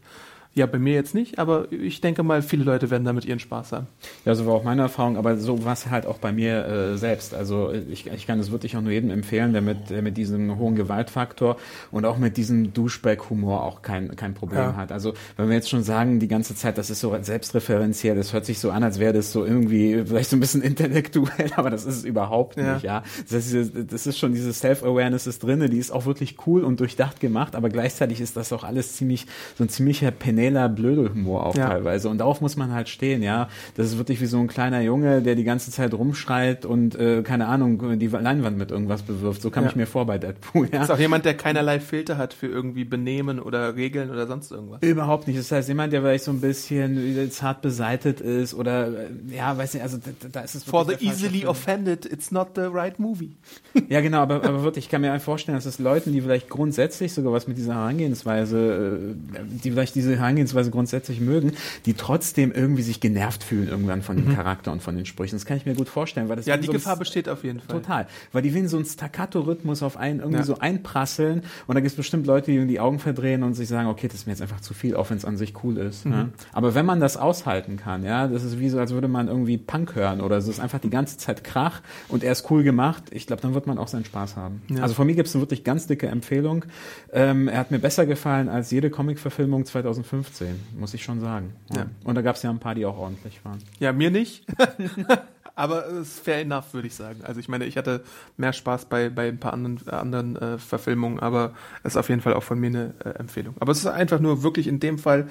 [0.57, 3.73] Ja, bei mir jetzt nicht, aber ich denke mal, viele Leute werden damit ihren Spaß
[3.73, 3.87] haben.
[4.23, 6.97] Ja, so war auch meine Erfahrung, aber so war es halt auch bei mir äh,
[6.97, 7.33] selbst.
[7.33, 10.57] Also ich, ich kann es wirklich auch nur jedem empfehlen, der mit, der mit diesem
[10.57, 11.57] hohen Gewaltfaktor
[11.91, 14.75] und auch mit diesem Douchebag-Humor auch kein, kein Problem Ja.
[14.77, 14.93] hat.
[14.93, 18.45] Also wenn wir jetzt schon sagen, die ganze Zeit, das ist so selbstreferenziell, das hört
[18.45, 21.83] sich so an, als wäre das so irgendwie vielleicht so ein bisschen intellektuell, aber das
[21.85, 22.75] ist es überhaupt Ja.
[22.75, 23.03] nicht, ja.
[23.25, 26.63] Das, heißt, diese, das ist schon diese Self-Awareness ist drinne, die ist auch wirklich cool
[26.63, 29.27] und durchdacht gemacht, aber gleichzeitig ist das auch alles ziemlich,
[29.57, 30.11] so ein ziemlicher
[30.45, 31.69] Penela Blödelhumor auch Ja.
[31.69, 32.09] teilweise.
[32.09, 33.49] Und darauf muss man halt stehen, ja.
[33.75, 37.23] Das ist wirklich wie so ein kleiner Junge, der die ganze Zeit rumschreit und, äh,
[37.23, 39.41] keine Ahnung, die Leinwand mit irgendwas bewirft.
[39.41, 39.69] So kam Ja.
[39.71, 40.83] ich mir vor bei Deadpool, ja.
[40.83, 44.81] Ist auch jemand, der keinerlei Filter hat für irgendwie Benehmen oder Regeln oder sonst irgendwas.
[44.81, 45.39] Überhaupt nicht.
[45.39, 48.91] Das heißt, jemand, der vielleicht so ein bisschen zart beseitet ist oder, äh,
[49.35, 51.49] ja, weiß nicht, also da, da ist es For the easily Film.
[51.49, 53.35] offended, it's not the right movie.
[53.89, 56.49] Ja, genau, aber, aber wirklich, ich kann mir einfach vorstellen, dass es Leuten, die vielleicht
[56.49, 60.34] grundsätzlich sogar was mit dieser Herangehensweise, äh, die vielleicht diese Herangehensweise
[60.71, 61.53] grundsätzlich mögen,
[61.85, 65.35] die trotzdem irgendwie sich genervt fühlen irgendwann von dem Charakter und von den Sprüchen.
[65.35, 66.49] Das kann ich mir gut vorstellen, weil das Mhm.
[66.51, 67.79] Ja, die so Gefahr besteht auf jeden Fall.
[67.81, 68.07] Total.
[68.31, 70.43] Weil die will so einen Staccato-Rhythmus auf einen irgendwie Ja.
[70.45, 73.87] so einprasseln und da gibt es bestimmt Leute, die die Augen verdrehen und sich sagen,
[73.87, 76.05] okay, das ist mir jetzt einfach zu viel, auch wenn es an sich cool ist.
[76.05, 76.11] Mhm.
[76.11, 76.29] Ja.
[76.53, 79.57] Aber wenn man das aushalten kann, ja, das ist wie so, als würde man irgendwie
[79.57, 82.63] Punk hören oder so, es ist einfach die ganze Zeit Krach und er ist cool
[82.63, 84.61] gemacht, ich glaube, dann wird man auch seinen Spaß haben.
[84.69, 84.83] Ja.
[84.83, 86.65] Also von mir gibt es eine wirklich ganz dicke Empfehlung.
[87.13, 89.65] Ähm, er hat mir besser gefallen als jede Comic-Verfilmung
[90.23, 91.53] 2015, muss ich schon sagen.
[91.73, 91.87] Ja.
[92.03, 93.59] Und da gab es ja ein paar, die auch ordentlich waren.
[93.79, 94.45] Ja, mir nicht.
[95.55, 97.21] Aber es ist fair enough, würde ich sagen.
[97.23, 98.03] Also ich meine, ich hatte
[98.35, 102.19] mehr Spaß bei, bei ein paar anderen, anderen äh, Verfilmungen, aber es ist auf jeden
[102.19, 103.55] Fall auch von mir eine äh, Empfehlung.
[103.61, 105.29] Aber es ist einfach nur wirklich in dem Fall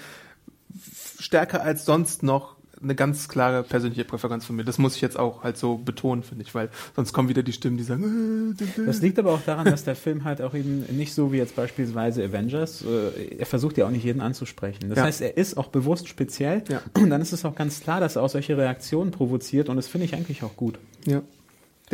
[1.19, 4.65] stärker als sonst noch eine ganz klare persönliche Präferenz von mir.
[4.65, 7.53] Das muss ich jetzt auch halt so betonen, finde ich, weil sonst kommen wieder die
[7.53, 10.85] Stimmen, die sagen, äh, Das liegt aber auch daran, dass der Film halt auch eben
[10.97, 14.89] nicht so wie jetzt beispielsweise Avengers, äh, er versucht ja auch nicht jeden anzusprechen.
[14.91, 15.05] Das Ja.
[15.05, 16.81] heißt, er ist auch bewusst speziell Ja.
[16.99, 19.89] und dann ist es auch ganz klar, dass er auch solche Reaktionen provoziert und das
[19.89, 20.79] finde ich eigentlich auch gut.
[21.07, 21.23] ja.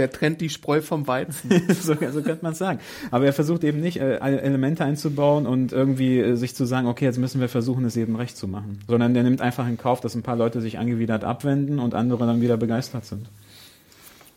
[0.00, 1.50] Der trennt die Spreu vom Weizen.
[1.68, 2.78] so, so könnte man es sagen.
[3.10, 7.04] Aber er versucht eben nicht, äh, Elemente einzubauen und irgendwie äh, sich zu sagen, okay,
[7.04, 8.80] jetzt müssen wir versuchen, es jedem recht zu machen.
[8.88, 12.24] Sondern der nimmt einfach in Kauf, dass ein paar Leute sich angewidert abwenden und andere
[12.24, 13.28] dann wieder begeistert sind.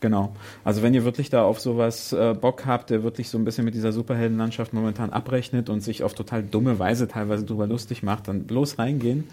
[0.02, 0.36] Genau.
[0.66, 3.64] Also wenn ihr wirklich da auf sowas äh, Bock habt, der wirklich so ein bisschen
[3.64, 8.28] mit dieser Superheldenlandschaft momentan abrechnet und sich auf total dumme Weise teilweise drüber lustig macht,
[8.28, 9.24] dann bloß reingehen.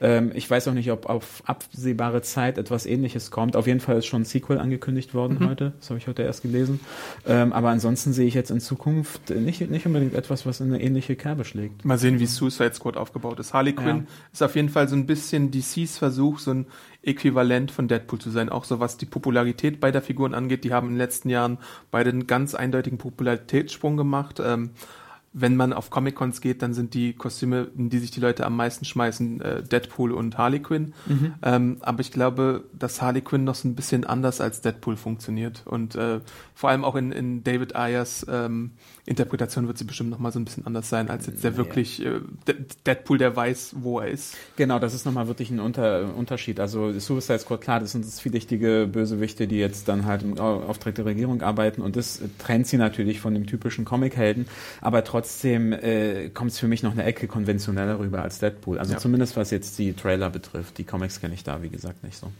[0.00, 3.56] Ähm, ich weiß auch nicht, ob auf absehbare Zeit etwas ähnliches kommt.
[3.56, 5.72] Auf jeden Fall ist schon ein Sequel angekündigt worden heute.
[5.78, 6.80] Das habe ich heute erst gelesen.
[7.26, 10.82] Ähm, aber ansonsten sehe ich jetzt in Zukunft nicht, nicht unbedingt etwas, was in eine
[10.82, 11.84] ähnliche Kerbe schlägt.
[11.84, 13.54] Mal sehen, wie Suicide Squad aufgebaut ist.
[13.54, 16.66] Harley Quinn ist auf jeden Fall so ein bisschen DCs Versuch, so ein
[17.02, 18.48] Äquivalent von Deadpool zu sein.
[18.48, 20.64] Auch so was die Popularität beider Figuren angeht.
[20.64, 21.58] Die haben in den letzten Jahren
[21.90, 24.40] beide einen ganz eindeutigen Popularitätssprung gemacht.
[24.44, 24.70] Ähm,
[25.40, 28.56] wenn man auf Comic-Cons geht, dann sind die Kostüme, in die sich die Leute am
[28.56, 30.94] meisten schmeißen, äh, Deadpool und Harley Quinn.
[31.06, 31.34] Mhm.
[31.42, 35.62] Ähm, aber ich glaube, dass Harley Quinn noch so ein bisschen anders als Deadpool funktioniert.
[35.64, 36.20] Und äh,
[36.54, 38.72] vor allem auch in, in David Ayers ähm,
[39.06, 42.04] Interpretation wird sie bestimmt noch mal so ein bisschen anders sein, als jetzt der wirklich
[42.04, 42.20] äh,
[42.86, 44.36] Deadpool, der weiß, wo er ist.
[44.56, 46.60] Genau, das ist noch mal wirklich ein Unter Unterschied.
[46.60, 50.94] Also Suicide Squad, klar, das sind das vielschichtige Bösewichte, die jetzt dann halt im Auftrag
[50.96, 54.46] der Regierung arbeiten und das trennt sie natürlich von dem typischen Comic-Helden,
[54.80, 58.78] aber trotzdem äh, kommt es für mich noch eine Ecke konventioneller rüber als Deadpool.
[58.78, 58.98] Also ja.
[58.98, 60.78] zumindest was jetzt die Trailer betrifft.
[60.78, 62.32] Die Comics kenne ich da, wie gesagt, nicht so.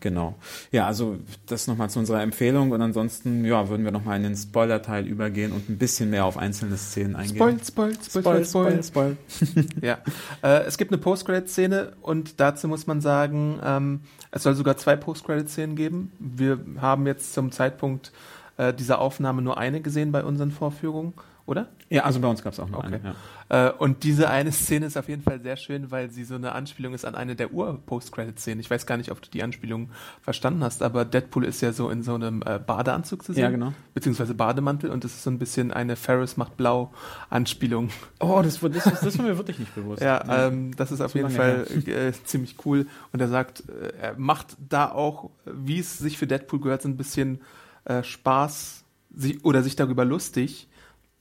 [0.00, 0.34] Genau.
[0.72, 1.16] Ja, also
[1.46, 5.52] das nochmal zu unserer Empfehlung und ansonsten, ja, würden wir nochmal in den Spoiler-Teil übergehen
[5.52, 7.36] und ein bisschen mehr auf einzelne Szenen eingehen.
[7.36, 9.16] Spoil, spoil, spoil, spoil, spoil.
[9.38, 9.66] spoil.
[9.80, 9.98] ja.
[10.42, 14.00] Äh, es gibt eine Post-Credit-Szene und dazu muss man sagen, ähm,
[14.32, 16.10] es soll sogar zwei Post-Credit-Szenen geben.
[16.18, 18.12] Wir haben jetzt zum Zeitpunkt
[18.56, 21.14] äh, dieser Aufnahme nur eine gesehen bei unseren Vorführungen
[21.46, 21.68] oder?
[21.90, 22.94] Ja, also bei uns gab es auch noch okay.
[22.94, 23.14] eine.
[23.50, 23.68] Ja.
[23.68, 26.52] Äh, und diese eine Szene ist auf jeden Fall sehr schön, weil sie so eine
[26.52, 28.60] Anspielung ist an eine der Ur-Post-Credit-Szenen.
[28.60, 29.90] Ich weiß gar nicht, ob du die Anspielung
[30.22, 33.42] verstanden hast, aber Deadpool ist ja so in so einem äh, Badeanzug zu sehen.
[33.42, 33.72] Ja, genau.
[33.92, 36.92] Beziehungsweise Bademantel und das ist so ein bisschen eine Ferris macht blau
[37.28, 37.90] Anspielung.
[38.20, 40.00] Oh, das, das, das, das war mir wirklich nicht bewusst.
[40.00, 40.46] Ja, ja.
[40.46, 42.86] Ähm, das ist auf jeden Fall äh, ziemlich cool.
[43.12, 46.88] Und er sagt, äh, er macht da auch, wie es sich für Deadpool gehört, so
[46.88, 47.40] ein bisschen
[47.84, 48.84] äh, Spaß
[49.14, 50.68] sich, oder sich darüber lustig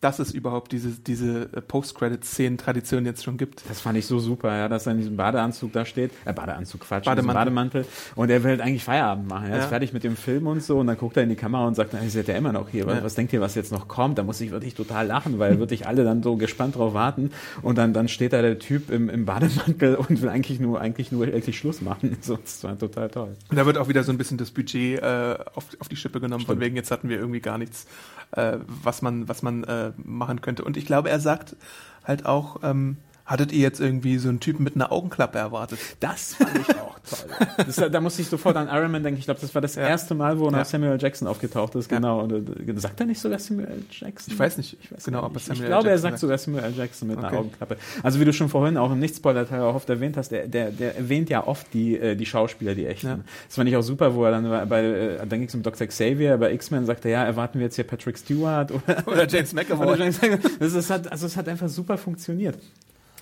[0.01, 3.63] dass es überhaupt diese, diese äh, Post-Credit-Szenen-Tradition jetzt schon gibt.
[3.69, 6.11] Das fand ich so super, ja, dass er in diesem Badeanzug da steht.
[6.25, 7.33] Äh, Badeanzug, Quatsch, Bademantel.
[7.35, 7.85] Bademantel.
[8.15, 9.49] Und er will halt eigentlich Feierabend machen.
[9.49, 9.63] Er ja.
[9.63, 10.79] ist fertig mit dem Film und so.
[10.79, 12.87] Und dann guckt er in die Kamera und sagt, ihr seid ja immer noch hier.
[12.87, 13.03] Ja.
[13.03, 14.17] Was denkt ihr, was jetzt noch kommt?
[14.17, 17.29] Da muss ich wirklich total lachen, weil wirklich alle dann so gespannt drauf warten.
[17.61, 21.11] Und dann, dann steht da der Typ im, im Bademantel und will eigentlich nur, eigentlich
[21.11, 22.17] nur wirklich Schluss machen.
[22.21, 23.35] So, das war total toll.
[23.49, 26.19] Und da wird auch wieder so ein bisschen das Budget äh, auf, auf die Schippe
[26.19, 26.57] genommen, Stimmt.
[26.57, 27.87] von wegen, jetzt hatten wir irgendwie gar nichts
[28.31, 30.63] äh, was man, was man äh, machen könnte.
[30.63, 31.55] Und ich glaube, er sagt
[32.03, 32.97] halt auch, ähm,
[33.31, 35.79] Hattet ihr jetzt irgendwie so einen Typen mit einer Augenklappe erwartet?
[36.01, 37.55] Das fand ich auch toll.
[37.65, 39.19] Das, da musste ich sofort an Iron Man denken.
[39.19, 39.87] Ich glaube, das war das ja.
[39.87, 40.65] erste Mal, wo ja.
[40.65, 41.87] Samuel Jackson aufgetaucht ist.
[41.87, 42.19] Genau.
[42.19, 44.33] Und, äh, sagt er nicht sogar Samuel Jackson?
[44.33, 44.77] Ich weiß nicht.
[44.83, 47.19] Ich weiß genau, ob er Samuel Ich glaube, Jackson er sagt sogar Samuel Jackson mit
[47.19, 47.27] okay.
[47.27, 47.77] einer Augenklappe.
[48.03, 50.97] Also wie du schon vorhin auch im Nicht-Spoiler-Teil auch oft erwähnt hast, der, der, der
[50.97, 53.07] erwähnt ja oft die, äh, die Schauspieler, die echten.
[53.07, 53.19] Ja.
[53.47, 55.87] Das fand ich auch super, wo er dann bei, äh, dann ging es um Dr.
[55.87, 59.53] Xavier, bei X-Men sagte er, ja, erwarten wir jetzt hier Patrick Stewart oder, oder James
[59.53, 59.87] McAvoy.
[59.91, 60.41] Oder James.
[60.59, 62.57] Das ist, also es hat einfach super funktioniert.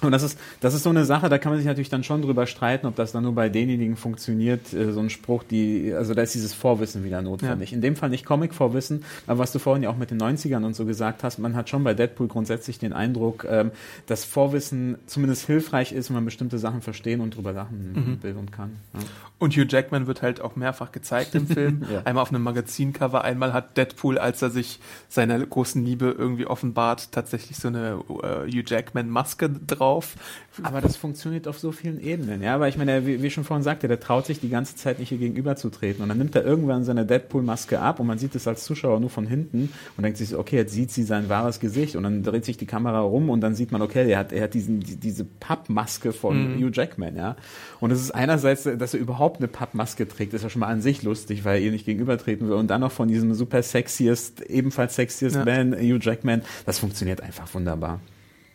[0.01, 2.21] Und das ist, das ist so eine Sache, da kann man sich natürlich dann schon
[2.21, 6.13] drüber streiten, ob das dann nur bei denjenigen funktioniert, äh, so ein Spruch, die, also
[6.13, 7.71] da ist dieses Vorwissen wieder notwendig.
[7.71, 7.75] Ja.
[7.75, 10.73] In dem Fall nicht Comic-Vorwissen, aber was du vorhin ja auch mit den 90ern und
[10.73, 13.71] so gesagt hast, man hat schon bei Deadpool grundsätzlich den Eindruck, ähm,
[14.07, 18.23] dass Vorwissen zumindest hilfreich ist, wenn man bestimmte Sachen verstehen und drüber lachen mhm.
[18.23, 18.77] will und kann.
[18.93, 19.01] Ja.
[19.37, 21.85] Und Hugh Jackman wird halt auch mehrfach gezeigt im Film.
[21.91, 22.03] ja.
[22.05, 24.79] Einmal auf einem Magazincover, einmal hat Deadpool, als er sich
[25.09, 30.15] seiner großen Liebe irgendwie offenbart, tatsächlich so eine äh, Hugh Jackman-Maske drauf drauf.
[30.61, 32.55] Aber das funktioniert auf so vielen Ebenen, ja.
[32.55, 35.09] Aber ich meine, wie, wie schon vorhin sagte, der traut sich die ganze Zeit nicht
[35.09, 36.03] hier gegenüberzutreten.
[36.03, 39.09] Und dann nimmt er irgendwann seine Deadpool-Maske ab und man sieht es als Zuschauer nur
[39.09, 42.23] von hinten und denkt sich so, okay, jetzt sieht sie sein wahres Gesicht und dann
[42.23, 44.81] dreht sich die Kamera rum und dann sieht man, okay, er hat, er hat diesen,
[44.81, 46.59] die, diese Pappmaske von mhm.
[46.59, 47.37] Hugh Jackman, ja.
[47.79, 50.81] Und es ist einerseits, dass er überhaupt eine Pappmaske trägt, ist ja schon mal an
[50.81, 52.55] sich lustig, weil er ihr nicht gegenübertreten will.
[52.55, 55.45] Und dann noch von diesem super sexiest, ebenfalls sexiest ja.
[55.45, 58.01] Man, Hugh Jackman, das funktioniert einfach wunderbar.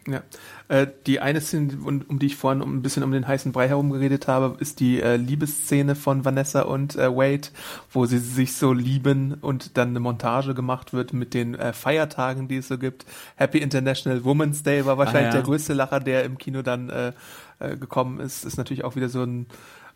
[0.07, 0.23] Ja.
[0.69, 3.69] Äh, die eine Szene, um, um, die ich vorhin ein bisschen um den heißen Brei
[3.69, 7.49] herum geredet habe, ist die äh, Liebesszene von Vanessa und äh, Wade,
[7.91, 12.49] wo sie sich so lieben und dann eine Montage gemacht wird mit den äh, Feiertagen,
[12.49, 13.07] die es so gibt.
[13.37, 15.43] Happy International Women's Day war wahrscheinlich ah, ja.
[15.43, 17.13] der größte Lacher, der im Kino dann äh,
[17.61, 18.45] äh, gekommen ist.
[18.45, 19.47] Ist natürlich auch wieder so ein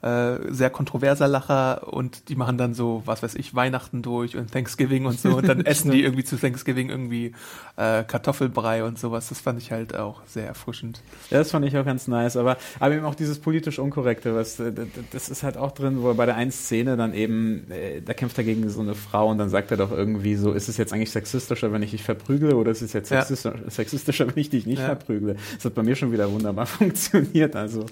[0.00, 4.52] äh, sehr kontroverser Lacher und die machen dann so, was weiß ich, Weihnachten durch und
[4.52, 7.32] Thanksgiving und so und dann essen die irgendwie zu Thanksgiving irgendwie
[7.76, 9.28] äh, Kartoffelbrei und sowas.
[9.28, 11.02] Das fand ich halt auch sehr erfrischend.
[11.30, 14.62] Ja, das fand ich auch ganz nice, aber, aber eben auch dieses politisch Unkorrekte, was
[15.10, 18.14] das ist halt auch drin, wo er bei der einen Szene dann eben, äh, da
[18.14, 20.76] kämpft er gegen so eine Frau und dann sagt er doch irgendwie so, ist es
[20.76, 23.70] jetzt eigentlich sexistischer, wenn ich dich verprügle oder ist es jetzt sexistischer, ja.
[23.70, 24.86] sexistischer wenn ich dich nicht ja.
[24.86, 25.36] verprügle?
[25.56, 27.56] Das hat bei mir schon wieder wunderbar funktioniert.
[27.56, 27.84] Also,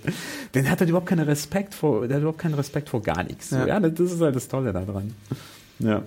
[0.54, 3.50] den hat er überhaupt keinen Respekt vor der hat überhaupt keinen Respekt vor gar nichts.
[3.50, 3.66] Ja.
[3.66, 5.14] ja, das ist halt das Tolle daran.
[5.78, 6.02] Ja.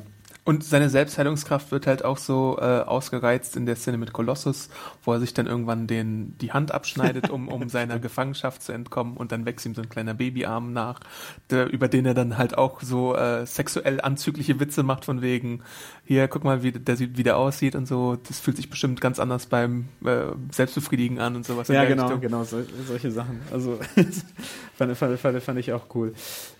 [0.46, 4.70] Und seine Selbstheilungskraft wird halt auch so äh, ausgereizt in der Szene mit Kolossus,
[5.04, 9.18] wo er sich dann irgendwann den, die Hand abschneidet, um, um seiner Gefangenschaft zu entkommen
[9.18, 11.02] und dann wächst ihm so ein kleiner Babyarm nach,
[11.50, 15.62] der, über den er dann halt auch so äh, sexuell anzügliche Witze macht von wegen,
[16.06, 18.18] hier, guck mal, wie der sieht, wie der aussieht und so.
[18.28, 21.68] Das fühlt sich bestimmt ganz anders beim äh, Selbstbefriedigen an und sowas.
[21.68, 22.22] Ja, genau, Richtung.
[22.22, 23.40] genau, so, solche Sachen.
[23.52, 23.78] Also
[24.76, 26.14] fand, fand, fand, fand ich auch cool.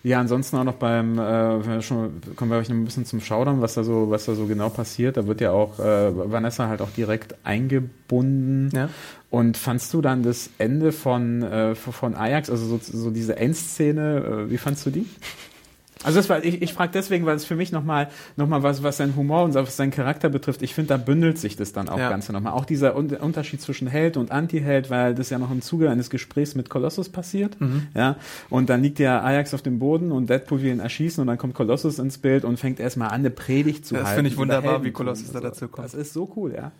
[0.04, 3.60] Ja, ansonsten auch noch beim, äh, schon, kommen wir euch noch ein bisschen zum Schaudern,
[3.60, 5.16] was da so, was da so genau passiert.
[5.16, 8.70] Da wird ja auch äh, Vanessa halt auch direkt eingebunden.
[8.74, 8.88] Ja.
[9.30, 14.46] Und fandst du dann das Ende von, äh, von Ajax, also so, so diese Endszene,
[14.46, 15.06] äh, wie fandst du die?
[16.02, 18.82] Also das war, ich, ich frage deswegen, weil es für mich nochmal noch mal was,
[18.82, 21.88] was sein Humor und was seinen Charakter betrifft, ich finde, da bündelt sich das dann
[21.88, 22.08] auch ja.
[22.08, 22.54] Ganze nochmal.
[22.54, 26.08] Auch dieser Un Unterschied zwischen Held und Anti-Held, weil das ja noch im Zuge eines
[26.08, 27.60] Gesprächs mit Kolossus passiert.
[27.60, 27.88] Mhm.
[27.94, 28.16] Ja.
[28.48, 31.38] Und dann liegt ja Ajax auf dem Boden und Deadpool will ihn erschießen und dann
[31.38, 34.10] kommt Kolossus ins Bild und fängt erstmal an, eine Predigt zu das halten.
[34.10, 35.84] Das finde ich wunderbar, wie Kolossus da dazu kommt.
[35.84, 36.72] Das ist so cool, ja.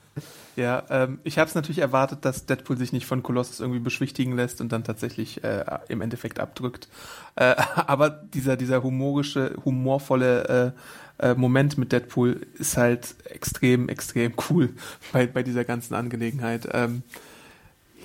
[0.57, 4.37] Ja, ähm, ich habe es natürlich erwartet, dass Deadpool sich nicht von Colossus irgendwie beschwichtigen
[4.37, 6.89] lässt und dann tatsächlich äh, im Endeffekt abdrückt.
[7.37, 10.75] Äh, aber dieser, dieser humorische, humorvolle
[11.19, 14.71] äh, äh, Moment mit Deadpool ist halt extrem, extrem cool
[15.13, 16.69] bei, bei dieser ganzen Angelegenheit.
[16.73, 17.03] Ähm,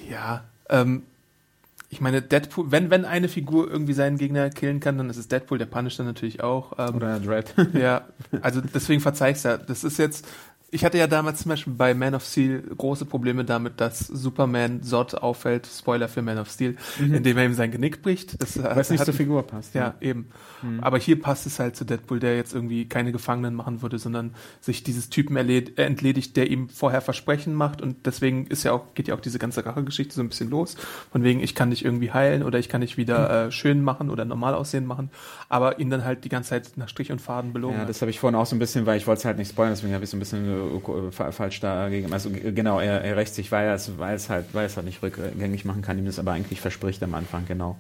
[0.10, 1.04] ja, ähm,
[1.90, 5.28] ich meine, Deadpool, wenn, wenn eine Figur irgendwie seinen Gegner killen kann, dann ist es
[5.28, 6.74] Deadpool, der Punisher natürlich auch.
[6.78, 7.54] Ähm, Oder Dread.
[7.74, 8.02] ja,
[8.42, 9.58] also deswegen verzeih's ja.
[9.58, 10.28] Das ist jetzt,
[10.76, 14.84] ich hatte ja damals zum Beispiel bei Man of Steel große Probleme damit, dass Superman
[14.84, 17.16] Zod auffällt, Spoiler für Man of Steel, mhm.
[17.16, 18.42] indem er ihm sein Genick bricht.
[18.42, 19.74] Das, Weil es nicht zur Figur passt.
[19.74, 19.96] Ja, ja.
[20.02, 20.28] eben.
[20.62, 20.82] Mhm.
[20.82, 24.36] Aber hier passt es halt zu Deadpool, der jetzt irgendwie keine Gefangenen machen würde, sondern
[24.60, 29.08] sich dieses Typen entledigt, der ihm vorher Versprechen macht und deswegen ist ja auch, geht
[29.08, 30.76] ja auch diese ganze Rachegeschichte so ein bisschen los.
[31.10, 33.48] Von wegen, ich kann dich irgendwie heilen oder ich kann dich wieder mhm.
[33.48, 35.10] äh, schön machen oder normal aussehen machen,
[35.48, 37.78] aber ihn dann halt die ganze Zeit nach Strich und Faden belogen.
[37.78, 39.52] Ja, das habe ich vorhin auch so ein bisschen, weil ich wollte es halt nicht
[39.52, 40.65] spoilern, deswegen habe ich so ein bisschen äh, äh,
[41.12, 42.14] falsch dagegen.
[42.14, 44.86] Also genau, er, er rächt sich, weil er es, weil es halt, weil es halt
[44.86, 47.78] nicht rückgängig machen kann, ihm das aber eigentlich verspricht am Anfang, genau.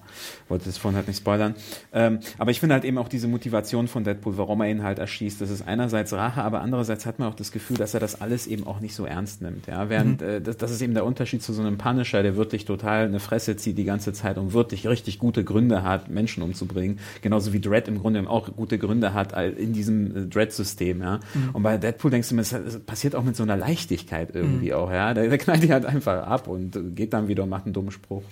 [0.47, 1.55] Wollte das vorhin halt nicht spoilern.
[1.93, 4.99] Ähm, aber ich finde halt eben auch diese Motivation von Deadpool, warum er ihn halt
[4.99, 5.41] erschießt.
[5.41, 8.47] Das ist einerseits Rache, aber andererseits hat man auch das Gefühl, dass er das alles
[8.47, 9.67] eben auch nicht so ernst nimmt.
[9.67, 10.27] Ja, während mhm.
[10.27, 13.19] äh, das, das ist eben der Unterschied zu so einem Punisher, der wirklich total eine
[13.19, 16.99] Fresse zieht die ganze Zeit und wirklich richtig gute Gründe hat, Menschen umzubringen.
[17.21, 21.01] Genauso wie Dread im Grunde auch gute Gründe hat in diesem äh, Dread-System.
[21.01, 21.19] Ja.
[21.33, 21.49] Mhm.
[21.53, 24.75] Und bei Deadpool denkst du mir, es passiert auch mit so einer Leichtigkeit irgendwie mhm.
[24.75, 25.13] auch, ja.
[25.13, 27.91] Der, der knallt die halt einfach ab und geht dann wieder und macht einen dummen
[27.91, 28.23] Spruch.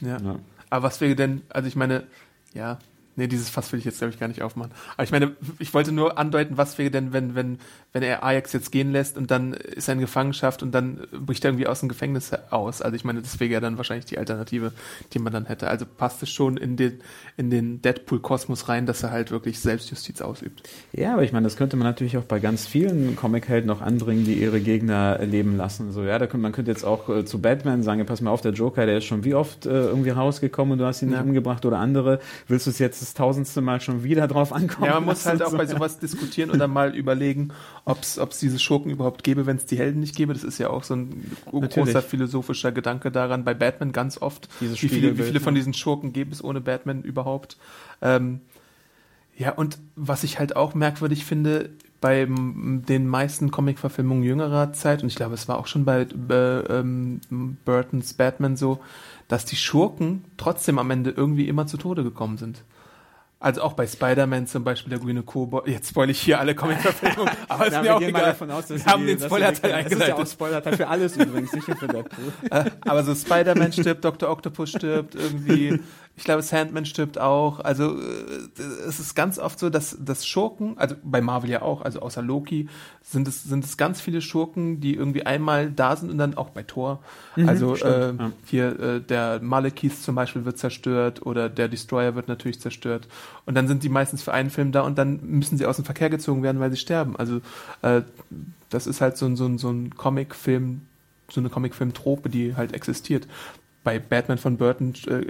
[0.00, 0.18] Ja.
[0.20, 0.36] ja.
[0.70, 2.04] Aber was wäre denn, also ich meine,
[2.54, 2.78] ja,
[3.18, 4.70] Nee, dieses Fass will ich jetzt, glaube ich, gar nicht aufmachen.
[4.94, 7.58] Aber ich meine, ich wollte nur andeuten, was wäre denn, wenn, wenn,
[7.92, 11.44] wenn er Ajax jetzt gehen lässt und dann ist er in Gefangenschaft und dann bricht
[11.44, 12.80] er irgendwie aus dem Gefängnis aus.
[12.80, 14.72] Also ich meine, das wäre ja dann wahrscheinlich die Alternative,
[15.12, 15.66] die man dann hätte.
[15.66, 17.00] Also passt es schon in den,
[17.36, 20.62] in den Deadpool-Kosmos rein, dass er halt wirklich Selbstjustiz ausübt.
[20.92, 24.26] Ja, aber ich meine, das könnte man natürlich auch bei ganz vielen Comic-Helden noch anbringen,
[24.26, 25.90] die ihre Gegner leben lassen.
[25.90, 28.30] So, ja, da könnte, man könnte jetzt auch äh, zu Batman sagen, ja, pass mal
[28.30, 31.10] auf, der Joker, der ist schon wie oft äh, irgendwie rausgekommen und du hast ihn
[31.10, 31.18] ja.
[31.18, 32.20] nicht umgebracht oder andere.
[32.46, 34.86] Willst du es jetzt das tausendste Mal schon wieder drauf ankommen.
[34.86, 35.56] Ja, man muss halt auch so.
[35.56, 37.50] bei sowas diskutieren oder mal überlegen,
[37.84, 40.34] ob es diese Schurken überhaupt gäbe, wenn es die Helden nicht gäbe.
[40.34, 41.74] Das ist ja auch so ein Natürlich.
[41.74, 43.44] großer philosophischer Gedanke daran.
[43.44, 44.48] Bei Batman ganz oft.
[44.60, 47.56] Wie viele, wie viele von diesen Schurken gäbe es ohne Batman überhaupt?
[48.02, 48.40] Ähm,
[49.36, 55.08] ja, und was ich halt auch merkwürdig finde, bei den meisten Comic-Verfilmungen jüngerer Zeit, und
[55.08, 57.20] ich glaube, es war auch schon bei äh, ähm,
[57.64, 58.80] Burtons Batman so,
[59.26, 62.62] dass die Schurken trotzdem am Ende irgendwie immer zu Tode gekommen sind.
[63.40, 65.68] Also auch bei Spider-Man zum Beispiel, der grüne Kobold.
[65.68, 68.22] Jetzt spoil ich hier alle Comic-Verfilmungen, aber ist Na, mir auch egal.
[68.24, 69.92] davon aus, dass wir haben die, den Spoiler-Teil eingeleitet.
[69.92, 72.32] Das ist ja auch Spoiler-Teil für alles übrigens, nicht nur für Deadpool.
[72.84, 74.28] Aber so Spider-Man stirbt, Dr.
[74.28, 75.78] Octopus stirbt, irgendwie
[76.18, 77.60] ich glaube, Sandman stirbt auch.
[77.60, 81.82] Also äh, es ist ganz oft so, dass, dass Schurken, also bei Marvel ja auch,
[81.82, 82.68] also außer Loki,
[83.04, 86.50] sind es, sind es ganz viele Schurken, die irgendwie einmal da sind und dann auch
[86.50, 86.98] bei Thor.
[87.36, 88.32] Mhm, also äh, ja.
[88.46, 93.06] hier äh, der Malekith zum Beispiel wird zerstört oder der Destroyer wird natürlich zerstört.
[93.46, 95.84] Und dann sind die meistens für einen Film da und dann müssen sie aus dem
[95.84, 97.14] Verkehr gezogen werden, weil sie sterben.
[97.14, 97.40] Also
[97.82, 98.02] äh,
[98.70, 100.80] das ist halt so, ein so, ein so ein Comic-Film,
[101.30, 103.28] so eine Comic-Film-Trope, die halt existiert
[103.88, 105.22] bei Batman von Burton äh,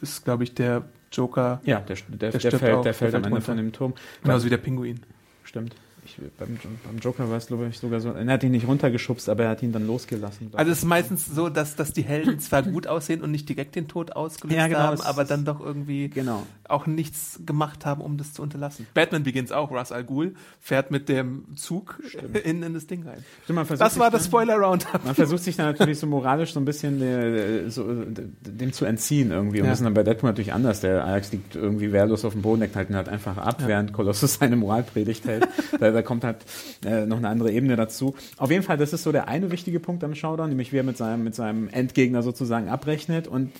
[0.00, 1.60] ist, glaube ich, der Joker.
[1.64, 3.94] Ja, der, der, der, der fällt, der fällt am Ende von dem Turm.
[4.22, 5.00] Genauso wie der Pinguin.
[5.44, 5.74] Stimmt
[6.08, 8.10] ich, beim, beim, Joker war es, glaube ich, sogar so.
[8.10, 10.50] Er hat ihn nicht runtergeschubst, aber er hat ihn dann losgelassen.
[10.54, 13.76] Also es ist meistens so, dass, dass die Helden zwar gut aussehen und nicht direkt
[13.76, 16.44] den Tod ausgelöst ja, genau, haben, aber dann doch irgendwie genau.
[16.68, 18.86] auch nichts gemacht haben, um das zu unterlassen.
[18.94, 22.00] Batman Begins auch, Russ Al Ghul fährt mit dem Zug
[22.44, 23.24] in, in das Ding rein.
[23.44, 25.04] Stimmt, das war das Spoiler-Roundup.
[25.04, 29.30] Man versucht sich dann natürlich so moralisch so ein bisschen äh, so, dem zu entziehen
[29.30, 29.60] irgendwie.
[29.60, 29.72] Und ja.
[29.72, 30.80] das ist dann bei Deadpool natürlich anders.
[30.80, 33.68] Der Alex liegt irgendwie wehrlos auf dem Boden, der knallt ihn halt einfach ab, ja.
[33.68, 35.48] während Kolossus seine Moralpredigt hält.
[35.98, 36.38] da kommt halt
[36.84, 38.14] äh, noch eine andere Ebene dazu.
[38.36, 40.84] Auf jeden Fall, das ist so der eine wichtige Punkt am Showdown, nämlich wie er
[40.84, 43.26] mit seinem, mit seinem Endgegner sozusagen abrechnet.
[43.26, 43.52] Und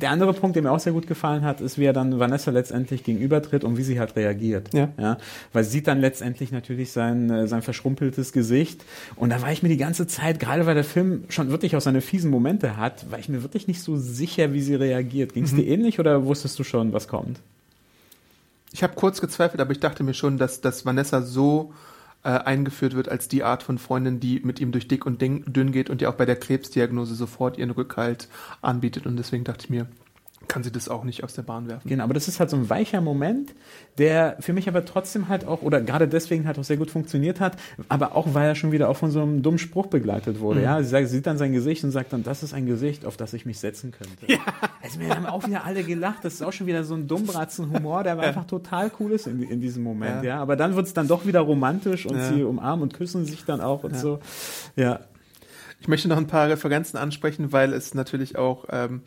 [0.00, 2.50] der andere Punkt, der mir auch sehr gut gefallen hat, ist, wie er dann Vanessa
[2.50, 4.74] letztendlich gegenübertritt und wie sie halt reagiert.
[4.74, 4.88] Ja.
[4.98, 5.18] ja
[5.52, 8.84] weil sie sieht dann letztendlich natürlich sein, äh, sein verschrumpeltes Gesicht.
[9.16, 11.80] Und da war ich mir die ganze Zeit, gerade weil der Film schon wirklich auch
[11.80, 15.34] seine fiesen Momente hat, war ich mir wirklich nicht so sicher, wie sie reagiert.
[15.34, 15.56] Ging es mhm.
[15.56, 17.40] dir ähnlich oder wusstest du schon, was kommt?
[18.74, 21.72] Ich habe kurz gezweifelt, aber ich dachte mir schon, dass, dass Vanessa so
[22.24, 25.70] äh, eingeführt wird als die Art von Freundin, die mit ihm durch dick und dünn
[25.70, 28.28] geht und die auch bei der Krebsdiagnose sofort ihren Rückhalt
[28.62, 29.06] anbietet.
[29.06, 29.86] Und deswegen dachte ich mir,
[30.48, 31.88] kann sie das auch nicht aus der Bahn werfen.
[31.88, 33.54] Genau, aber das ist halt so ein weicher Moment,
[33.98, 37.40] der für mich aber trotzdem halt auch, oder gerade deswegen halt auch sehr gut funktioniert
[37.40, 37.56] hat,
[37.88, 40.60] aber auch, weil er schon wieder auch von so einem dummen Spruch begleitet wurde.
[40.60, 40.64] Mhm.
[40.64, 43.04] Ja, sie, sagt, sie sieht dann sein Gesicht und sagt dann, das ist ein Gesicht,
[43.04, 44.32] auf das ich mich setzen könnte.
[44.32, 44.38] Ja.
[44.82, 48.02] Also wir haben auch wieder alle gelacht, das ist auch schon wieder so ein Dummbratzen-Humor,
[48.02, 48.20] der ja.
[48.20, 50.24] einfach total cool ist in, in diesem Moment.
[50.24, 50.36] Ja.
[50.36, 50.40] ja.
[50.40, 52.28] Aber dann wird es dann doch wieder romantisch und ja.
[52.28, 54.20] sie umarmen und küssen sich dann auch und so.
[54.76, 55.00] Ja.
[55.80, 59.02] Ich möchte noch ein paar Referenzen ansprechen, weil es natürlich auch ähm,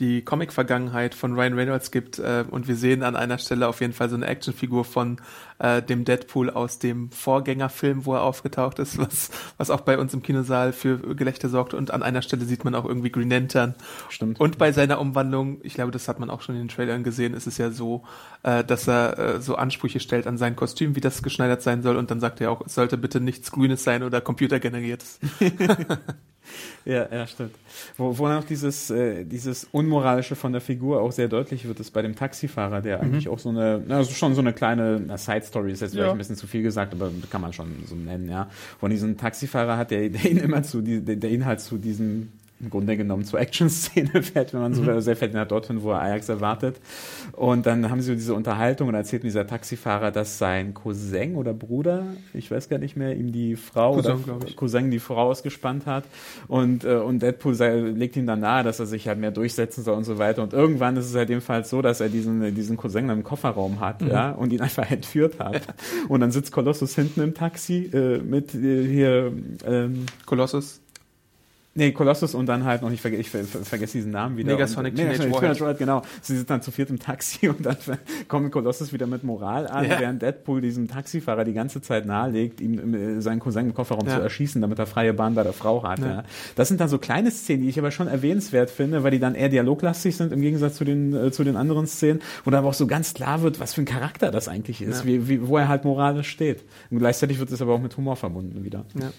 [0.00, 3.94] die Comic-Vergangenheit von Ryan Reynolds gibt äh, und wir sehen an einer Stelle auf jeden
[3.94, 5.18] Fall so eine Actionfigur von
[5.58, 10.12] äh, dem Deadpool aus dem Vorgängerfilm, wo er aufgetaucht ist, was, was auch bei uns
[10.12, 13.74] im Kinosaal für Gelächter sorgte und an einer Stelle sieht man auch irgendwie Green Lantern.
[14.10, 14.38] Stimmt.
[14.38, 17.32] Und bei seiner Umwandlung, ich glaube, das hat man auch schon in den Trailern gesehen,
[17.32, 18.04] ist es ja so,
[18.42, 21.96] äh, dass er äh, so Ansprüche stellt an sein Kostüm, wie das geschneidert sein soll
[21.96, 25.20] und dann sagt er auch, es sollte bitte nichts Grünes sein oder computergeneriertes.
[26.84, 27.54] Ja, ja, stimmt.
[27.96, 31.90] Wo, wo noch dieses, äh, dieses Unmoralische von der Figur auch sehr deutlich wird, ist
[31.90, 33.04] bei dem Taxifahrer, der mhm.
[33.04, 36.02] eigentlich auch so eine, also schon so eine kleine Side-Story ist jetzt ja.
[36.02, 38.48] vielleicht ein bisschen zu viel gesagt, aber kann man schon so nennen, ja.
[38.78, 42.28] Von diesem Taxifahrer hat, der, der ihn immer zu, der, der ihn halt zu diesem
[42.60, 45.00] im Grunde genommen zur Action-Szene fährt, wenn man so mhm.
[45.00, 46.80] sehr fährt nach dorthin, wo er Ajax erwartet.
[47.32, 52.04] Und dann haben sie diese Unterhaltung und erzählt dieser Taxifahrer, dass sein Cousin oder Bruder,
[52.32, 56.04] ich weiß gar nicht mehr, ihm die Frau Cousin, oder Cousin die Frau ausgespannt hat.
[56.48, 59.84] Und, äh, und Deadpool sei, legt ihm dann nahe, dass er sich halt mehr durchsetzen
[59.84, 60.42] soll und so weiter.
[60.42, 64.00] Und irgendwann ist es halt jedenfalls so, dass er diesen, diesen Cousin im Kofferraum hat,
[64.00, 64.08] mhm.
[64.08, 65.60] ja, und ihn einfach entführt hat.
[66.08, 69.32] und dann sitzt Kolossus hinten im Taxi äh, mit äh, hier
[69.66, 70.80] ähm, Kolossus
[71.76, 74.52] Nee, Colossus und dann halt noch, ich, verge ich ver vergesse diesen Namen wieder.
[74.52, 75.60] Negasonic und, Teenage, Teenage Warhead.
[75.60, 75.78] Warhead.
[75.78, 76.02] Genau.
[76.22, 77.76] Sie sind dann zu viert im Taxi und dann
[78.28, 80.00] kommt Colossus wieder mit Moral an, ja.
[80.00, 84.16] während Deadpool diesem Taxifahrer die ganze Zeit nahelegt, ihm äh, seinen Cousin im Kofferraum ja.
[84.16, 85.98] zu erschießen, damit er freie Bahn bei der Frau hat.
[85.98, 86.24] Ja.
[86.54, 89.34] Das sind dann so kleine Szenen, die ich aber schon erwähnenswert finde, weil die dann
[89.34, 92.68] eher dialoglastig sind im Gegensatz zu den, äh, zu den anderen Szenen, wo dann aber
[92.68, 95.58] auch so ganz klar wird, was für ein Charakter das eigentlich ist, wie, wie, wo
[95.58, 96.64] er halt moralisch steht.
[96.90, 98.86] Und gleichzeitig wird es aber auch mit Humor verbunden wieder.
[98.98, 99.10] Ja.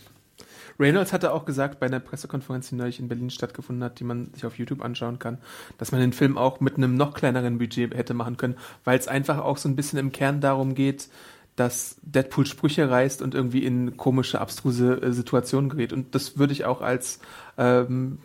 [0.80, 4.34] Reynolds hatte auch gesagt bei einer Pressekonferenz, die neulich in Berlin stattgefunden hat, die man
[4.34, 5.40] sich auf YouTube anschauen kann,
[5.78, 9.08] dass man den Film auch mit einem noch kleineren Budget hätte machen können, weil es
[9.08, 11.10] einfach auch so ein bisschen im Kern darum geht,
[11.56, 15.92] dass Deadpool Sprüche reißt und irgendwie in komische, abstruse äh, Situationen gerät.
[15.92, 17.20] Und das würde ich auch als
[17.58, 18.20] ähm,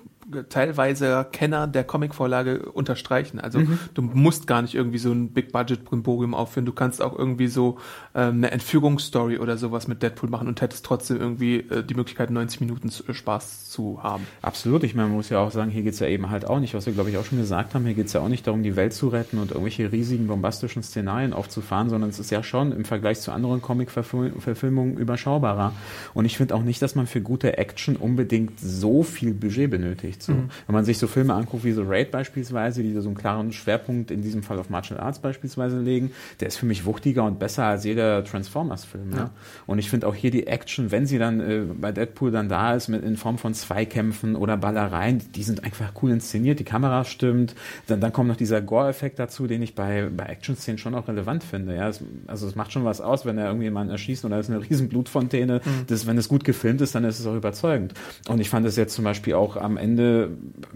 [0.49, 3.41] teilweise Kenner der Comicvorlage unterstreichen.
[3.41, 3.79] Also mhm.
[3.95, 6.67] du musst gar nicht irgendwie so ein Big Budget Brimborium aufführen.
[6.67, 7.79] Du kannst auch irgendwie so
[8.15, 12.31] ähm, eine Entführungsstory oder sowas mit Deadpool machen und hättest trotzdem irgendwie äh, die Möglichkeit
[12.31, 14.27] 90 Minuten äh, Spaß zu haben.
[14.43, 14.85] Absolut.
[14.85, 16.87] Ich meine, man muss ja auch sagen, hier geht's ja eben halt auch nicht, was
[16.87, 18.93] wir glaube ich auch schon gesagt haben, hier geht's ja auch nicht darum, die Welt
[18.93, 23.21] zu retten und irgendwelche riesigen bombastischen Szenarien aufzufahren, sondern es ist ja schon im Vergleich
[23.21, 25.73] zu anderen Comic-Verfilmungen überschaubarer.
[26.15, 30.12] Und ich finde auch nicht, dass man für gute Action unbedingt so viel Budget benötigt.
[30.21, 30.33] So.
[30.33, 30.51] Mhm.
[30.67, 34.11] Wenn man sich so Filme anguckt wie so Raid beispielsweise, die so einen klaren Schwerpunkt
[34.11, 36.11] in diesem Fall auf Martial Arts beispielsweise legen,
[36.41, 39.13] der ist für mich wuchtiger und besser als jeder Transformers-Film.
[39.13, 39.17] Ja.
[39.17, 39.31] ja.
[39.67, 42.75] Und ich finde auch hier die Action, wenn sie dann äh, bei Deadpool dann da
[42.75, 47.05] ist, mit, in Form von Zweikämpfen oder Ballereien, die sind einfach cool inszeniert, die Kamera
[47.05, 47.55] stimmt,
[47.87, 51.45] dann, dann kommt noch dieser Gore-Effekt dazu, den ich bei, bei Action-Szenen schon auch relevant
[51.45, 51.77] finde.
[51.77, 54.51] Ja, es, also es macht schon was aus, wenn er irgendjemanden erschießt und da ist
[54.51, 55.61] eine riesen Blutfontäne.
[55.65, 55.87] Mhm.
[55.87, 57.95] Das, wenn es gut gefilmt ist, dann ist es auch überzeugend.
[58.29, 60.02] Und ich fand es jetzt zum Beispiel auch am Ende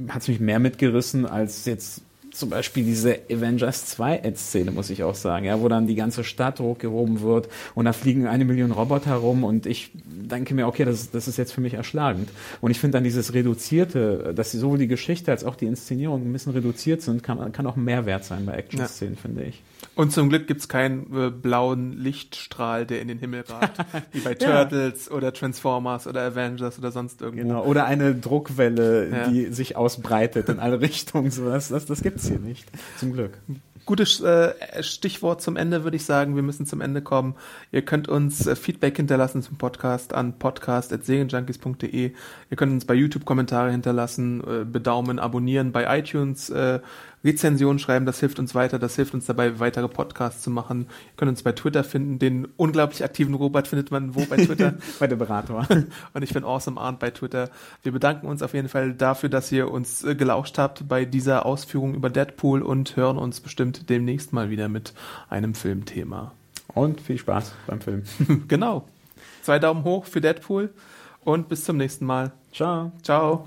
[0.08, 2.02] hat es mich mehr mitgerissen als jetzt
[2.36, 6.22] zum Beispiel diese Avengers 2 Ad-Szene, muss ich auch sagen, ja, wo dann die ganze
[6.22, 9.90] Stadt hochgehoben wird und da fliegen eine Million Roboter rum und ich
[10.28, 12.28] denke mir, okay, das, das ist jetzt für mich erschlagend.
[12.60, 16.32] Und ich finde dann dieses Reduzierte, dass sowohl die Geschichte als auch die Inszenierung ein
[16.32, 19.20] bisschen reduziert sind, kann, kann auch mehr wert sein bei Action-Szenen, ja.
[19.20, 19.62] finde ich.
[19.94, 23.78] Und zum Glück gibt's keinen äh, blauen Lichtstrahl, der in den Himmel ragt,
[24.12, 25.16] wie bei Turtles ja.
[25.16, 27.42] oder Transformers oder Avengers oder sonst irgendwo.
[27.42, 29.28] Genau, oder eine Druckwelle, ja.
[29.28, 31.30] die sich ausbreitet in alle Richtungen.
[31.30, 32.66] So, das, das, das gibt's hier nicht,
[32.98, 33.38] zum Glück.
[33.86, 36.34] Gutes äh, Stichwort zum Ende, würde ich sagen.
[36.34, 37.36] Wir müssen zum Ende kommen.
[37.70, 42.12] Ihr könnt uns äh, Feedback hinterlassen zum Podcast an podcast.segenjunkies.de.
[42.50, 46.80] Ihr könnt uns bei YouTube Kommentare hinterlassen, äh, bedaumen, abonnieren, bei iTunes äh,
[47.26, 50.82] Rezensionen schreiben, das hilft uns weiter, das hilft uns dabei, weitere Podcasts zu machen.
[50.82, 54.74] Ihr könnt uns bei Twitter finden, den unglaublich aktiven Robert findet man wo bei Twitter?
[55.00, 55.66] bei der Berater.
[56.14, 57.50] Und ich bin Awesome Arndt bei Twitter.
[57.82, 61.44] Wir bedanken uns auf jeden Fall dafür, dass ihr uns äh, gelauscht habt bei dieser
[61.44, 64.94] Ausführung über Deadpool und hören uns bestimmt demnächst mal wieder mit
[65.28, 66.32] einem Filmthema.
[66.74, 68.02] Und viel Spaß beim Film.
[68.48, 68.88] genau.
[69.42, 70.70] Zwei Daumen hoch für Deadpool
[71.24, 72.32] und bis zum nächsten Mal.
[72.52, 72.92] Ciao.
[73.02, 73.46] Ciao.